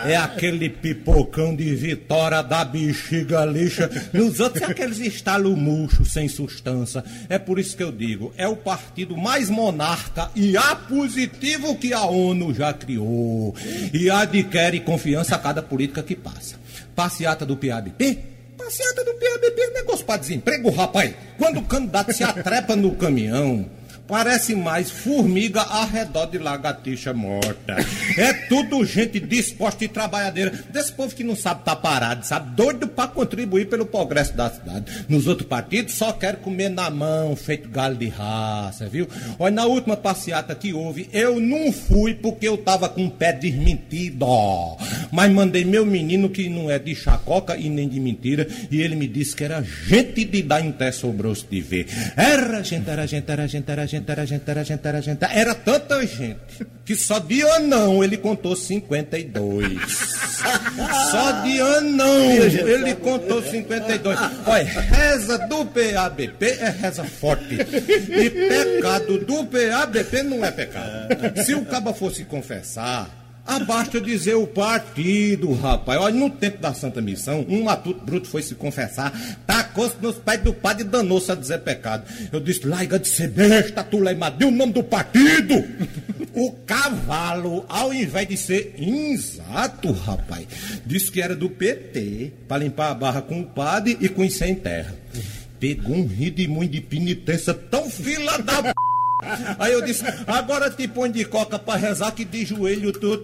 [0.06, 3.90] É aquele pipocão de vitória da bexiga lixa.
[4.12, 7.04] Nos outros é aqueles estalos murchos, sem substância.
[7.30, 12.06] É por isso que eu digo, é o partido mais monarca e apositivo que a
[12.06, 13.56] ONU já criou.
[13.94, 16.58] E adquire confiança a cada política que passa.
[16.94, 21.14] Passeata do PABP Passeata do PABP é negócio para desemprego, rapaz.
[21.38, 23.66] Quando o candidato se atrepa no caminhão,
[24.08, 27.76] parece mais formiga ao redor de lagartixa morta.
[28.18, 30.52] É tudo gente disposta e trabalhadeira.
[30.72, 32.56] Desse povo que não sabe estar tá parado, sabe?
[32.56, 35.06] Doido para contribuir pelo progresso da cidade.
[35.10, 39.08] Nos outros partidos só quer comer na mão, feito galho de raça, viu?
[39.40, 43.34] Olha, na última passeata que houve, eu não fui porque eu tava com o pé
[43.34, 44.26] desmentido.
[45.12, 48.96] Mas mandei meu menino que não é de chacoca e nem de mentira, e ele
[48.96, 51.88] me disse que era gente de dar em té sobrou-se de ver.
[52.16, 55.24] Era gente, era gente, era gente, era gente, era gente, era gente, era gente.
[55.24, 60.16] Era tanta gente que só de anão ele contou 52.
[61.10, 64.20] Só de anão ele contou 52.
[64.46, 67.56] Olha, reza do PABP é reza forte.
[67.56, 71.44] E pecado do PABP não é pecado.
[71.44, 73.10] Se o caba fosse confessar,
[73.46, 76.02] Abasta dizer o partido, rapaz.
[76.02, 79.14] Olha, no tempo da Santa Missão, um matuto bruto foi se confessar,
[79.46, 82.04] tacou-se nos pés do padre e danou-se a dizer pecado.
[82.32, 84.00] Eu disse, larga de ser besta, tu
[84.38, 85.54] deu o nome do partido.
[86.38, 90.46] O cavalo, ao invés de ser inexato, rapaz,
[90.86, 94.34] disse que era do PT, para limpar a barra com o padre e com os
[94.34, 94.94] sem terra.
[95.62, 98.74] Pegou um ridimunho de penitência tão fila da p...
[99.58, 103.24] Aí eu disse, agora te põe de coca pra rezar que de joelho tu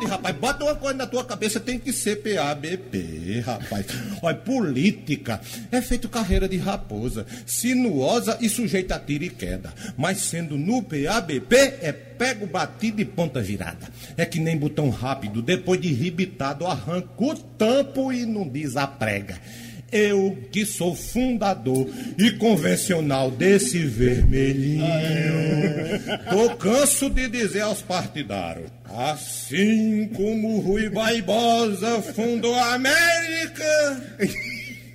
[0.00, 3.86] E, rapaz, bota uma coisa na tua cabeça, tem que ser PABP, rapaz.
[4.22, 5.40] Olha, política
[5.70, 9.74] é feito carreira de raposa, sinuosa e sujeita a tiro e queda.
[9.98, 13.88] Mas sendo no PABP, é pego, batido e ponta virada.
[14.16, 19.38] É que nem botão rápido, depois de ribitado, arranca o tampo e não desaprega.
[19.92, 24.84] Eu, que sou fundador e convencional desse vermelhinho,
[26.30, 28.70] tô canso de dizer aos partidários.
[28.92, 34.02] Assim como Rui Barbosa fundou a América,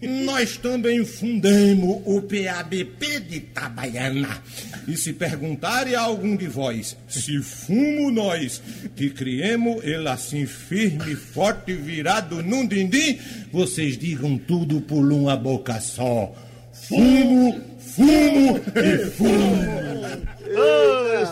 [0.02, 4.42] nós também fundemos o PABP de Itabaiana.
[4.88, 8.62] E se perguntarem a algum de vós se fumo nós
[8.96, 13.18] que criemos ele assim firme, forte, virado num dindim,
[13.52, 16.34] vocês digam tudo por uma boca só.
[16.72, 20.35] Fumo, fumo e fumo.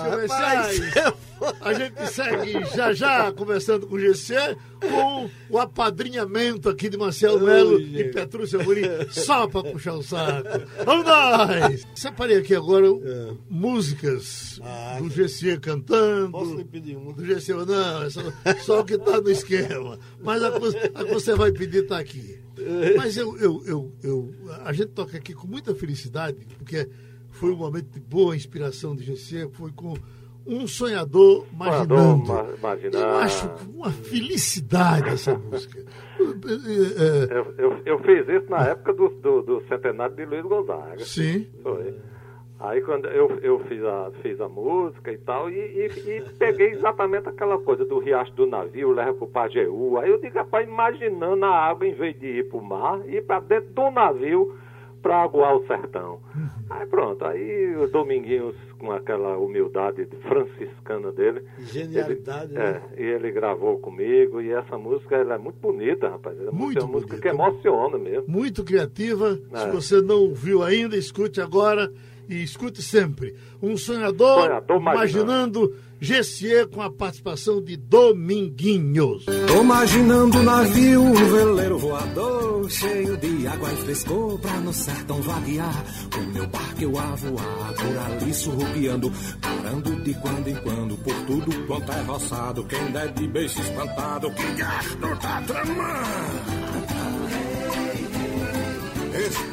[0.09, 0.79] Comerciais.
[1.59, 4.33] A gente segue já já conversando com o GC
[4.79, 10.47] com o apadrinhamento aqui de Marcelo Melo e Petrúcia Amorim, só para puxar o saco.
[10.85, 11.85] Vamos nós!
[11.95, 12.87] Separei aqui agora
[13.49, 14.59] músicas
[14.99, 16.31] do GC cantando.
[16.31, 17.13] Posso lhe pedir uma?
[17.13, 18.21] Do GC, não, é só,
[18.63, 19.99] só o que está no esquema.
[20.21, 22.39] Mas a, que- a que você vai pedir está aqui.
[22.97, 24.33] Mas eu, eu, eu, eu-
[24.63, 26.87] a gente toca aqui com muita felicidade, porque
[27.33, 29.93] foi um momento de boa inspiração de GC, foi com
[30.45, 32.25] um sonhador imaginando.
[32.27, 32.97] ma- imaginando.
[33.05, 35.83] Eu acho uma felicidade essa música.
[36.19, 40.99] Eu, eu, eu fiz isso na época do, do, do centenário de Luiz Gonzaga.
[40.99, 41.47] sim.
[41.61, 41.95] Foi.
[42.59, 45.85] Aí quando eu, eu fiz, a, fiz a música e tal, e, e,
[46.17, 49.97] e peguei exatamente aquela coisa do riacho do navio, leva pro Pajeú.
[49.97, 53.41] Aí eu digo, rapaz, imaginando a água, em vez de ir pro mar, ir pra
[53.41, 54.55] dentro do navio
[55.03, 56.19] pra aguar o sertão.
[56.69, 61.43] Aí pronto, aí o Dominguinhos, com aquela humildade franciscana dele.
[61.59, 62.81] Genialidade, ele, né?
[62.95, 66.35] É, e ele gravou comigo, e essa música ela é muito bonita, rapaz.
[66.39, 67.21] É Muito é uma música bonita.
[67.21, 68.25] que emociona mesmo.
[68.27, 69.35] Muito criativa.
[69.35, 69.71] Se É.
[69.71, 71.91] você não viu ainda, escute agora
[72.29, 73.35] e escute sempre.
[73.61, 79.23] Um sonhador, Sonhador imaginando Gessier com a participação de Dominguinhos.
[79.47, 85.21] Tô imaginando um navio, um veleiro voador, cheio de água e frescor pra no sertão
[85.21, 85.85] vaguear.
[86.17, 89.09] O meu barco eu a voar, por ali surrupiando,
[89.39, 92.65] parando de quando em quando, por tudo quanto é roçado.
[92.65, 96.82] Quem der de beijo espantado, que gasto tá tramando.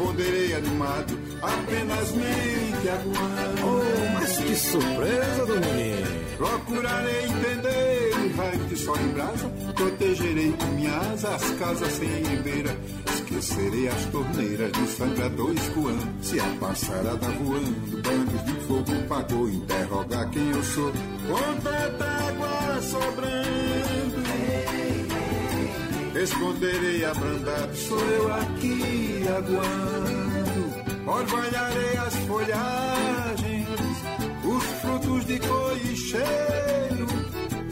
[0.01, 3.63] Responderei animado, apenas mente aguardo.
[3.63, 6.21] Oh, mas que surpresa, Dominguinho.
[6.39, 12.09] Procurarei entender o raio de sol em brasa, protegerei com minha asa as casas sem
[12.09, 12.75] ribeira.
[13.13, 20.31] Esquecerei as torneiras dos sangradores coando, se a passarada voando, bandos de fogo pagou, interrogar
[20.31, 20.91] quem eu sou.
[21.29, 23.70] Com tanta água sobrando,
[26.21, 31.11] responderei abrandado, sou eu aqui aguando.
[31.11, 33.69] Orvalharei as folhagens,
[34.45, 37.07] os frutos de cor e cheiro,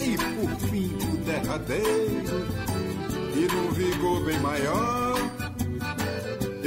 [0.01, 2.47] e por fim o derradeiro,
[3.37, 5.28] e num vigor bem maior,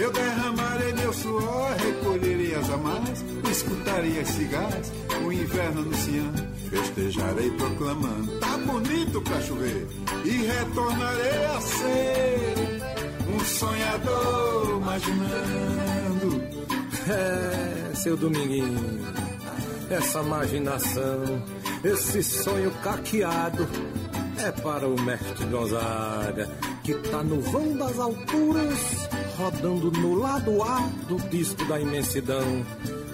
[0.02, 4.92] eu derramarei meu suor, recolherei as amarras, escutarei as cigarras,
[5.24, 9.88] o inverno anunciando, festejarei proclamando, tá bonito pra chover,
[10.26, 12.92] e retornarei a ser
[13.32, 16.42] um sonhador imaginando.
[17.08, 19.06] É, seu Dominguinho,
[19.90, 21.44] essa imaginação,
[21.84, 23.68] esse sonho caqueado
[24.40, 26.50] é para o mestre Gonzaga,
[26.84, 29.10] que tá no vão das alturas,
[29.42, 32.64] rodando no lado A do disco da imensidão,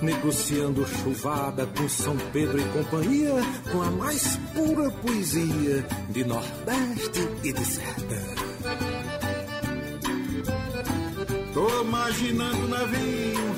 [0.01, 3.33] negociando chuvada com São Pedro e companhia,
[3.71, 8.37] com a mais pura poesia de Nordeste e de Sertão.
[11.53, 13.53] Tô imaginando navio, um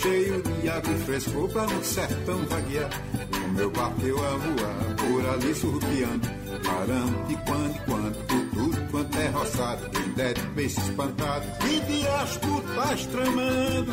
[0.00, 2.90] cheio de água e frescor pra no sertão vaguear.
[3.30, 6.28] Com meu barco eu a voar, por ali surrupiando,
[6.64, 9.90] parando de quando em quando, por tudo quanto é roçado.
[9.90, 13.92] Quem der de peixe espantado, que dias tu estás tramando?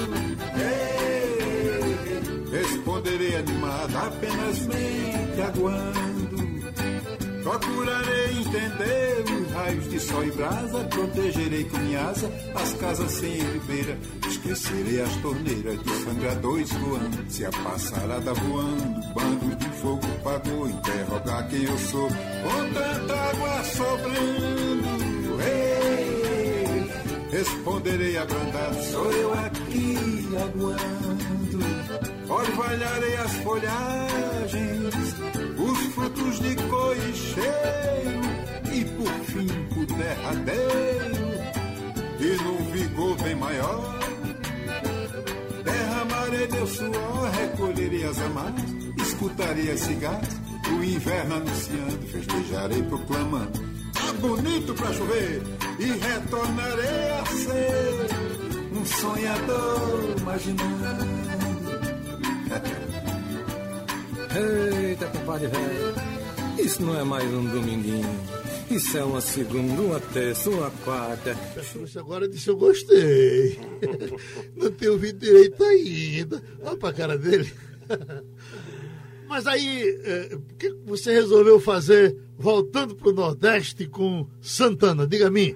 [0.60, 1.96] Ei,
[2.52, 6.15] responderei animado, apenas mente aguando.
[7.46, 13.34] Procurarei entender os raios de sol e brasa, protegerei com minha asa as casas sem
[13.34, 13.96] ribeira,
[14.28, 21.48] esquecerei as torneiras de sangradores voando, se a passarada voando, bandos de fogo pagou, interrogar
[21.48, 26.90] quem eu sou, com tanta água sobrando, ei,
[27.30, 29.96] responderei abrandado, sou eu aqui
[30.44, 31.60] aguando,
[32.28, 34.96] orvalharei as folhagens,
[35.96, 38.22] frutos de cor e cheiro,
[38.74, 39.48] e por fim
[39.80, 41.26] o derradeiro,
[42.20, 44.00] e num vigor bem maior,
[45.64, 53.58] derramarei meu suor, recolherei as amarras, escutarei as cigarras, o inverno anunciando, festejarei proclamando,
[53.94, 55.42] tá bonito pra chover,
[55.80, 58.10] e retornarei a ser
[58.74, 61.06] um sonhador imaginando.
[64.36, 65.96] Eita, compadre velho.
[66.60, 68.20] Isso não é mais um dominguinho.
[68.70, 71.34] Isso é uma segunda, uma terça, uma quarta.
[71.54, 73.58] Petrucci agora disse eu gostei.
[74.58, 76.44] Não tenho ouvido direito ainda.
[76.62, 77.50] Olha pra cara dele.
[79.28, 85.08] Mas aí, eh, o que você resolveu fazer voltando pro Nordeste com Santana?
[85.08, 85.56] Diga a mim.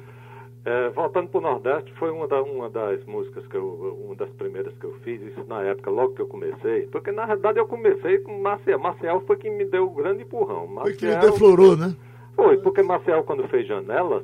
[0.66, 4.74] É, voltando pro Nordeste, foi uma, da- uma das músicas que eu, uma das primeiras
[4.78, 8.20] que eu fiz, isso na época, logo que eu comecei, porque na realidade eu comecei
[8.20, 8.78] com Marcial.
[8.80, 10.68] Marcial foi quem me deu o grande empurrão.
[10.82, 11.96] Foi que me Marcial- deflorou, né?
[12.36, 14.24] Foi, porque Marcel, quando fez Janelas,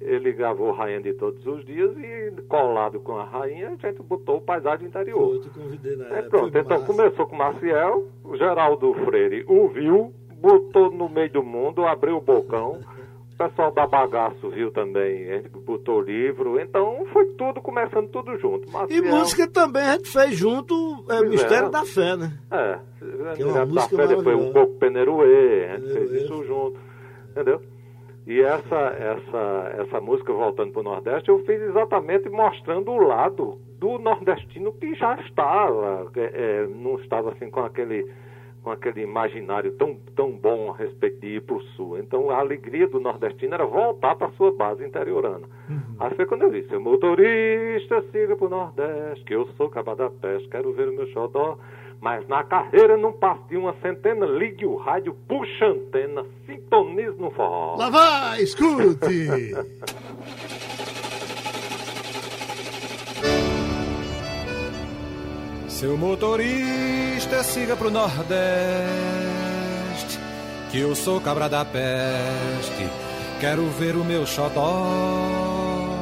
[0.00, 4.36] ele gravou Rainha de Todos os Dias e, colado com a Rainha, a gente botou
[4.36, 5.34] o Paisagem Interior.
[5.34, 6.30] Eu te convidei na É época.
[6.30, 6.86] pronto, então massa.
[6.92, 12.20] começou com Maciel, o Geraldo Freire o viu, botou no meio do mundo, abriu o
[12.20, 12.97] bocão, o
[13.38, 18.36] pessoal da Bagaço viu também, a gente botou o livro, então foi tudo começando tudo
[18.38, 18.68] junto.
[18.90, 20.74] E música também a gente fez junto,
[21.08, 21.70] é, Pois Mistério é.
[21.70, 22.32] da Fé, né?
[22.50, 22.78] É,
[23.36, 26.08] Que é uma da fé, depois um pouco Peneruê, a gente Peneruê.
[26.08, 26.80] fez isso junto,
[27.30, 27.62] entendeu?
[28.26, 33.58] E essa, essa, essa música, voltando para o Nordeste, eu fiz exatamente mostrando o lado
[33.78, 38.04] do nordestino que já estava, é, é, não estava assim com aquele,
[38.62, 41.98] com aquele imaginário tão, tão bom a respeito de ir para o sul.
[41.98, 45.46] Então a alegria do nordestino era voltar para sua base interiorana.
[45.98, 49.96] Aí foi quando eu disse, seu motorista, siga para o Nordeste, que eu sou caba
[49.96, 51.58] da peste, quero ver o meu xodó.
[52.00, 57.18] Mas na carreira não passe de uma centena, ligue o rádio, puxa a antena, sintonize
[57.18, 57.74] no forró.
[57.76, 59.52] Lá vai, escute!
[65.78, 68.18] Seu motorista, siga pro Nordeste,
[70.72, 72.90] que eu sou cabra da peste.
[73.38, 75.94] Quero ver o meu xodó.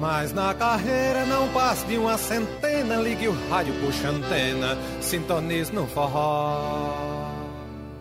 [0.00, 2.96] Mas na carreira não passe de uma centena.
[2.96, 7.28] Ligue o rádio, puxa antena, sintonize no forró.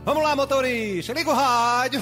[0.05, 2.01] Vamos lá, motorista, liga o rádio.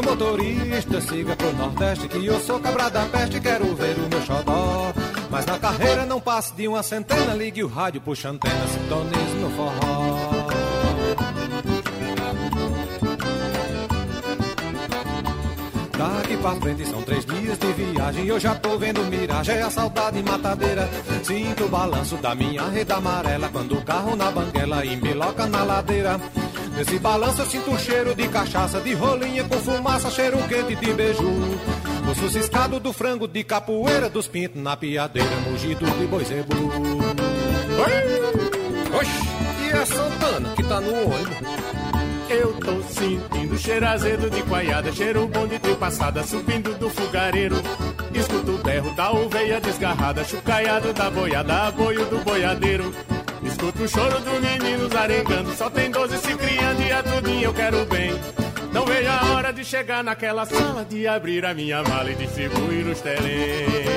[0.00, 4.22] Seu motorista, siga pro Nordeste Que eu sou cabra da peste Quero ver o meu
[4.22, 4.94] xodó.
[5.30, 9.34] Mas na carreira não passe de uma centena Ligue o rádio, puxa a antena Sintonize
[9.34, 10.46] no forró.
[15.98, 19.70] Daqui pra frente são três dias de viagem Eu já tô vendo miragem, é a
[19.70, 20.88] saudade matadeira.
[21.22, 26.18] Sinto o balanço da minha rede amarela Quando o carro na banguela embiloca na ladeira
[26.80, 30.94] Nesse balanço eu sinto o cheiro de cachaça De rolinha com fumaça, cheiro quente de
[30.94, 31.28] beiju
[32.10, 36.56] O ciscado do frango de capoeira Dos pintos na piadeira, mugido de boi zebu
[37.84, 38.98] Oi!
[38.98, 39.10] Oxi,
[39.62, 41.36] e é Santana que tá no ônibus
[42.30, 47.56] Eu tô sentindo cheiro azedo de coiada, cheiro bom de ter passada, subindo do fogareiro.
[48.14, 52.90] Escuto o berro da oveia desgarrada, chucaiado da boiada, aboio do boiadeiro.
[53.42, 57.54] Escuto o choro dos meninos arengando, só tem doze se criando e a tudinho eu
[57.54, 58.12] quero bem.
[58.72, 62.86] Não vejo a hora de chegar naquela sala, de abrir a minha mala e distribuir
[62.86, 63.90] os terem.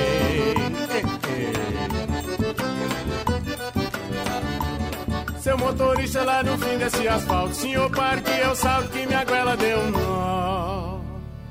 [5.40, 9.54] Seu motorista lá no fim desse asfalto Senhor, pare que eu salto que minha goela
[9.56, 11.00] deu um nó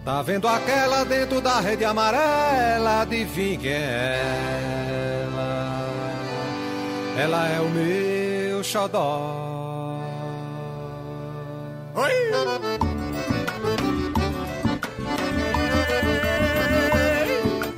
[0.03, 3.01] Tá vendo aquela dentro da rede amarela?
[3.01, 5.92] Adivinha quem é ela?
[7.15, 9.43] Ela é o meu xodó.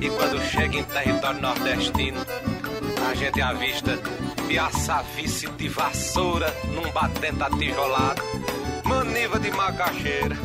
[0.00, 2.20] E quando chega em território nordestino,
[3.10, 3.98] a gente avista
[4.48, 8.22] Piaçavice de vassoura num batente atijolado,
[8.84, 10.36] maniva de macaxeira,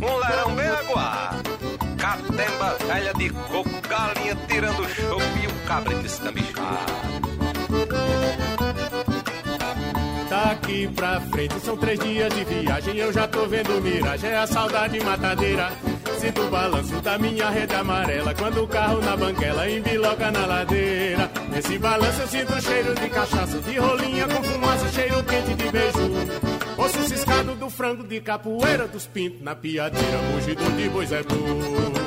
[0.00, 1.50] um lerão bem aguado,
[1.98, 7.23] catemba velha de coco, galinha tirando choco e o cabrito escamichado.
[10.28, 14.46] Daqui pra frente são três dias de viagem Eu já tô vendo miragem, é a
[14.46, 15.72] saudade matadeira.
[16.18, 21.30] Sinto o balanço da minha rede amarela Quando o carro na banguela embiloca na ladeira.
[21.50, 26.54] Nesse balanço eu sinto cheiro de cachaça De rolinha com fumaça, cheiro quente de beijo.
[26.76, 32.03] Osso ciscado do frango de capoeira dos pintos na piadeira, mugido de boi Zé Burro.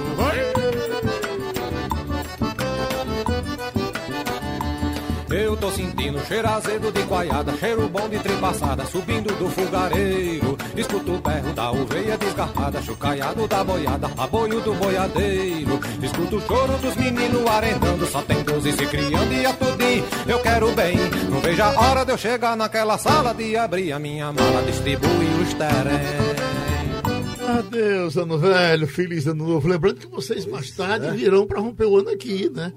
[5.38, 10.58] Eu tô sentindo cheiro azedo de coiada, cheiro bom de tripassada, subindo do fogareiro.
[10.76, 15.80] Escuto o berro da oveia desgarrada, chocaiado da boiada, aboio do boiadeiro.
[16.02, 20.04] Escuto o choro dos meninos arendando, só tem doze se criando e a tudim.
[20.28, 20.98] Eu quero bem,
[21.30, 25.40] não vejo a hora de eu chegar naquela sala de abrir a minha mala, distribuir
[25.40, 26.38] os terem.
[27.60, 29.68] Adeus, ano velho, feliz ano novo.
[29.68, 32.74] Lembrando que vocês mais tarde virão para romper o ano aqui, né?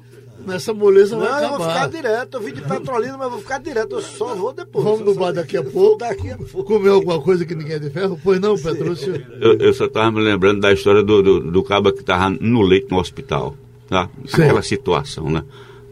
[0.47, 1.59] Nessa moleza Não, vai eu acabar.
[1.59, 2.35] vou ficar direto.
[2.37, 3.97] Eu vim de Petrolina, mas vou ficar direto.
[3.97, 4.85] Eu só vou depois.
[4.85, 5.99] Vamos no bar daqui a pouco.
[5.99, 6.65] Daqui a pouco.
[6.65, 8.19] Comer alguma coisa que ninguém é de ferro?
[8.23, 9.15] Pois não, Petrúcio?
[9.41, 12.63] Eu, eu só estava me lembrando da história do, do, do cabo que estava no
[12.63, 13.55] leito no hospital.
[13.89, 14.09] Tá?
[14.33, 15.43] Aquela situação, né?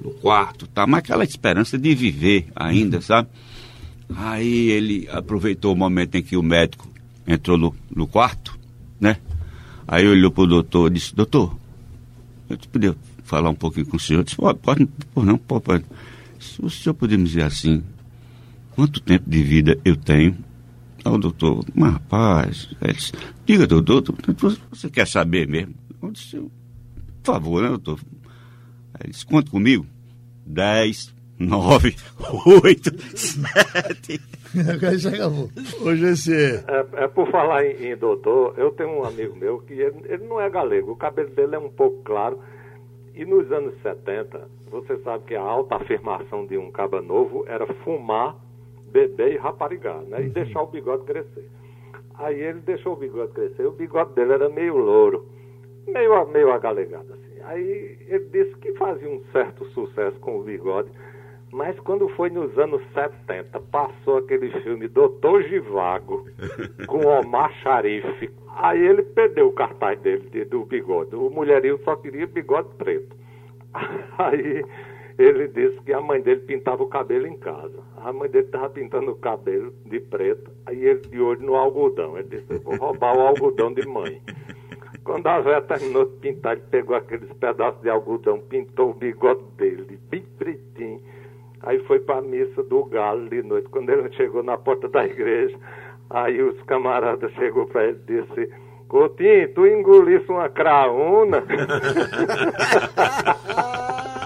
[0.02, 0.86] No quarto, tá?
[0.86, 3.28] Mas aquela esperança de viver ainda, sabe?
[4.16, 6.88] Aí ele aproveitou o momento em que o médico
[7.26, 8.58] entrou no, no quarto,
[9.00, 9.18] né?
[9.86, 11.54] Aí olhou pro doutor e disse, doutor,
[12.48, 12.94] eu te podia
[13.28, 14.20] falar um pouquinho com o senhor?
[14.20, 15.84] Eu disse, pode, pode, pode não, pode, pode.
[16.40, 17.82] Se o senhor podia me dizer assim,
[18.74, 20.36] quanto tempo de vida eu tenho?
[21.04, 23.12] Aí o doutor, mas rapaz, ele disse,
[23.44, 25.74] diga, doutor, doutor, você quer saber mesmo?
[26.02, 26.36] Eu disse,
[27.22, 28.00] por favor, né, doutor?
[29.00, 29.86] Ele disse, conta comigo.
[30.44, 31.94] Dez, nove,
[32.64, 34.20] oito, sete.
[34.68, 35.50] Agora já acabou.
[35.80, 36.64] Hoje esse é.
[36.66, 40.26] É, é por falar em, em doutor, eu tenho um amigo meu que ele, ele
[40.26, 42.40] não é galego, o cabelo dele é um pouco claro.
[43.18, 47.66] E nos anos 70, você sabe que a alta afirmação de um caba novo era
[47.82, 48.36] fumar,
[48.92, 50.22] beber e raparigar, né?
[50.22, 51.50] E deixar o bigode crescer.
[52.14, 55.26] Aí ele deixou o bigode crescer, o bigode dele era meio louro,
[55.88, 57.40] meio, meio agalegado assim.
[57.42, 60.88] Aí ele disse que fazia um certo sucesso com o bigode,
[61.52, 66.24] mas quando foi nos anos 70, passou aquele filme Doutor Givago
[66.86, 68.30] com Omar Sharif.
[68.60, 71.14] Aí ele perdeu o cartaz dele de- do bigode.
[71.14, 73.16] O mulherinho só queria bigode preto.
[74.18, 74.64] Aí
[75.16, 77.78] ele disse que a mãe dele pintava o cabelo em casa.
[77.98, 82.16] A mãe dele estava pintando o cabelo de preto, aí ele de olho no algodão.
[82.16, 84.22] Ele disse, eu vou roubar o algodão de mãe.
[85.02, 89.42] Quando a velha terminou de pintar, ele pegou aqueles pedaços de algodão, pintou o bigode
[89.56, 91.00] dele, bem pretinho.
[91.62, 93.68] Aí foi para a missa do galo de noite.
[93.70, 95.58] Quando ele chegou na porta da igreja,
[96.10, 98.50] aí os camaradas chegou para ele e disse,
[98.88, 101.44] Coutinho, tu engolisse uma craúna?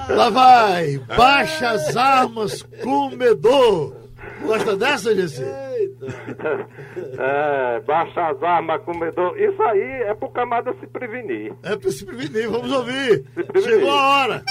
[0.09, 0.99] Lá vai!
[1.17, 4.03] Baixa as armas, comedor!
[4.43, 5.43] Gosta dessa, GC?
[7.19, 9.39] é, baixa as armas, comedor.
[9.39, 11.55] Isso aí é pro camada se prevenir.
[11.63, 13.25] É pra se prevenir, vamos ouvir.
[13.35, 13.79] Se prevenir.
[13.79, 14.45] Chegou a hora.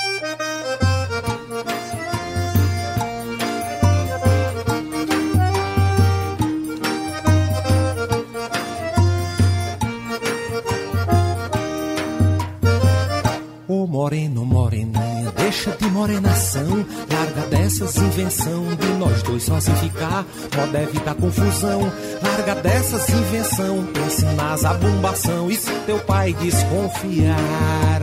[14.02, 16.84] Moreno, moreninha, deixa de morenação.
[17.08, 20.26] Larga dessas invenção de nós dois só se ficar.
[20.58, 21.82] Moda evitar confusão.
[22.24, 23.86] Larga dessas invenção.
[23.94, 28.02] Pense nas abumbação E se teu pai desconfiar.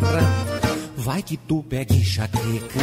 [0.96, 2.78] Vai que tu pega enxaqueca.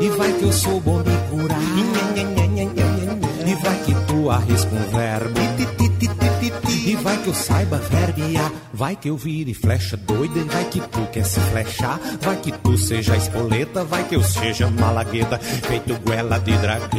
[0.00, 1.60] E vai que eu sou bom de curar
[3.46, 5.40] E vai que tu arrisca um verbo
[6.86, 10.80] e vai que eu saiba verbiar, vai que eu vire flecha doida, e vai que
[10.80, 15.98] tu quer se flechar, vai que tu seja espoleta, vai que eu seja malagueta, feito
[16.00, 16.90] goela de dragão.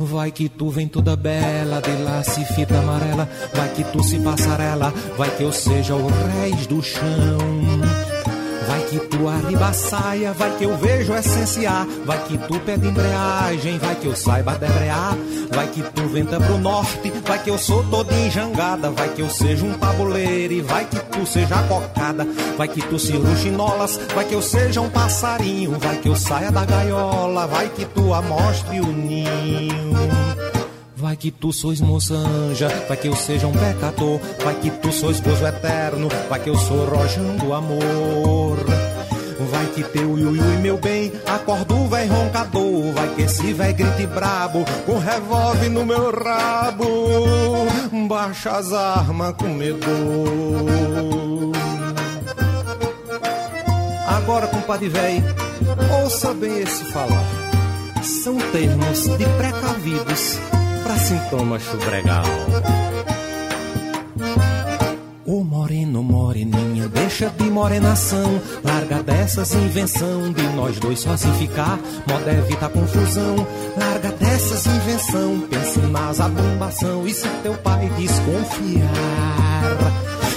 [0.00, 4.18] Vai que tu vem toda bela, de laço e fita amarela, vai que tu se
[4.18, 7.83] passarela, vai que eu seja o reis do chão.
[8.94, 11.84] Que tu arriba a saia, vai que eu vejo essenciar.
[12.04, 15.16] Vai que tu pede embreagem, vai que eu saiba debrear.
[15.50, 18.92] Vai que tu venta pro norte, vai que eu sou toda enjangada.
[18.92, 22.24] Vai que eu seja um tabuleiro e vai que tu seja cocada.
[22.56, 25.76] Vai que tu se ruxinolas, vai que eu seja um passarinho.
[25.76, 29.94] Vai que eu saia da gaiola, vai que tu amostre o ninho.
[30.94, 35.18] Vai que tu sois anja, vai que eu seja um pecador, vai que tu sois
[35.20, 38.43] gozo eterno, vai que eu sou rojão do amor.
[39.74, 44.06] Que teu iuiu e meu bem, acorda o véi roncador, vai que esse véi grite
[44.06, 46.86] brabo, com revólver no meu rabo,
[48.06, 49.84] baixa as armas com medo.
[54.06, 55.24] Agora, compadre véi,
[56.02, 57.24] ouça bem esse falar.
[58.00, 60.38] São termos de precavidos
[60.84, 62.24] para sintomas chubregal.
[65.26, 68.40] Ô moreno, moreninha, deixa de morenação.
[68.62, 71.78] Larga dessas invenção de nós dois sozinhos ficar.
[72.06, 73.34] Moda evita confusão.
[73.74, 78.84] Larga dessas invenção Pense nas abombação E se teu pai desconfiar?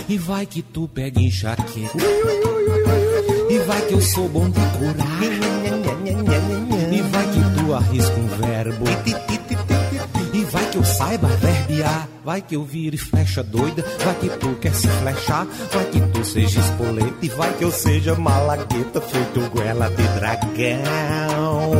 [0.07, 1.97] E vai que tu pega enxaqueca.
[3.49, 5.23] E vai que eu sou bom de curar
[6.93, 8.85] E vai que tu arrisca um verbo
[10.37, 14.55] e vai que eu saiba verbear, vai que eu vire flecha doida, vai que tu
[14.61, 19.89] quer se flechar, vai que tu seja espoleta, vai que eu seja malagueta, feito goela
[19.89, 21.71] de dragão.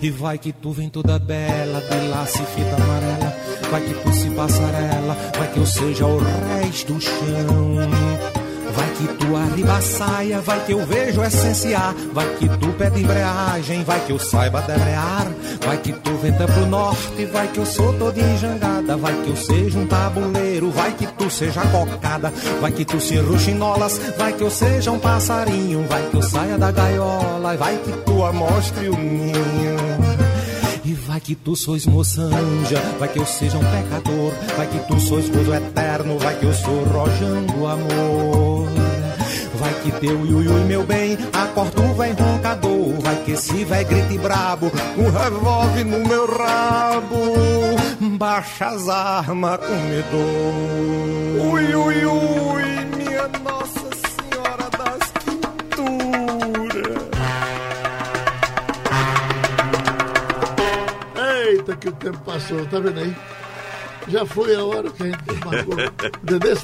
[0.00, 3.36] E vai que tu vem toda bela, de laço e fita amarela,
[3.70, 8.29] vai que tu se passarela, vai que eu seja o resto do chão.
[8.80, 11.94] Vai que tu arriba a saia, vai que eu vejo essenciar.
[12.14, 15.26] Vai que tu pede embreagem, vai que eu saiba debrear.
[15.66, 18.96] Vai que tu venta pro norte, vai que eu sou toda enjangada.
[18.96, 22.32] Vai que eu seja um tabuleiro, vai que tu seja cocada.
[22.58, 25.86] Vai que tu se ruxinolas, vai que eu seja um passarinho.
[25.86, 29.76] Vai que eu saia da gaiola, vai que tu amostre o ninho.
[30.86, 34.98] E vai que tu sois moçanja, vai que eu seja um pecador, vai que tu
[34.98, 38.49] sois gozo eterno, vai que eu sou rojão do amor.
[39.60, 44.16] Vai que teu iuiui, meu bem, acorda o véi roncador, vai que esse véi grite
[44.16, 47.18] brabo, um revólver no meu rabo,
[48.16, 50.16] baixa as armas, comedor.
[51.52, 57.02] Ui, ui, ui, minha Nossa Senhora das Quinturas.
[61.50, 63.14] Eita, que o tempo passou, tá vendo aí?
[64.08, 65.74] Já foi a hora que a gente marcou.
[66.22, 66.56] Entendeu?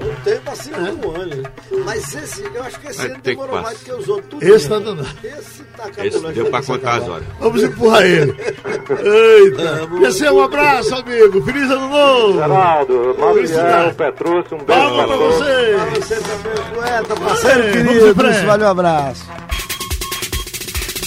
[0.00, 1.42] Um tempo assim como um ano.
[1.84, 3.62] Mas esse, eu acho que esse Vai ano que demorou passar.
[3.64, 4.30] mais do que os outros.
[4.30, 4.70] tudo Esse mesmo.
[4.70, 5.02] tá dando.
[5.24, 6.34] Esse tá Esse cabulando.
[6.34, 7.26] deu pra contar as horas.
[7.40, 8.36] Vamos empurrar ele.
[8.88, 10.06] Eita.
[10.08, 11.42] Esse é um abraço, amigo.
[11.42, 12.38] Feliz ano novo.
[12.38, 13.94] Geraldo, Felicidade.
[13.94, 15.76] Petrúcio, um beijo Palma pra pra você.
[15.76, 17.90] Pra você também, poeta, parceiro Ei, querido.
[17.94, 18.46] vamos em frente.
[18.46, 19.24] Valeu, um abraço.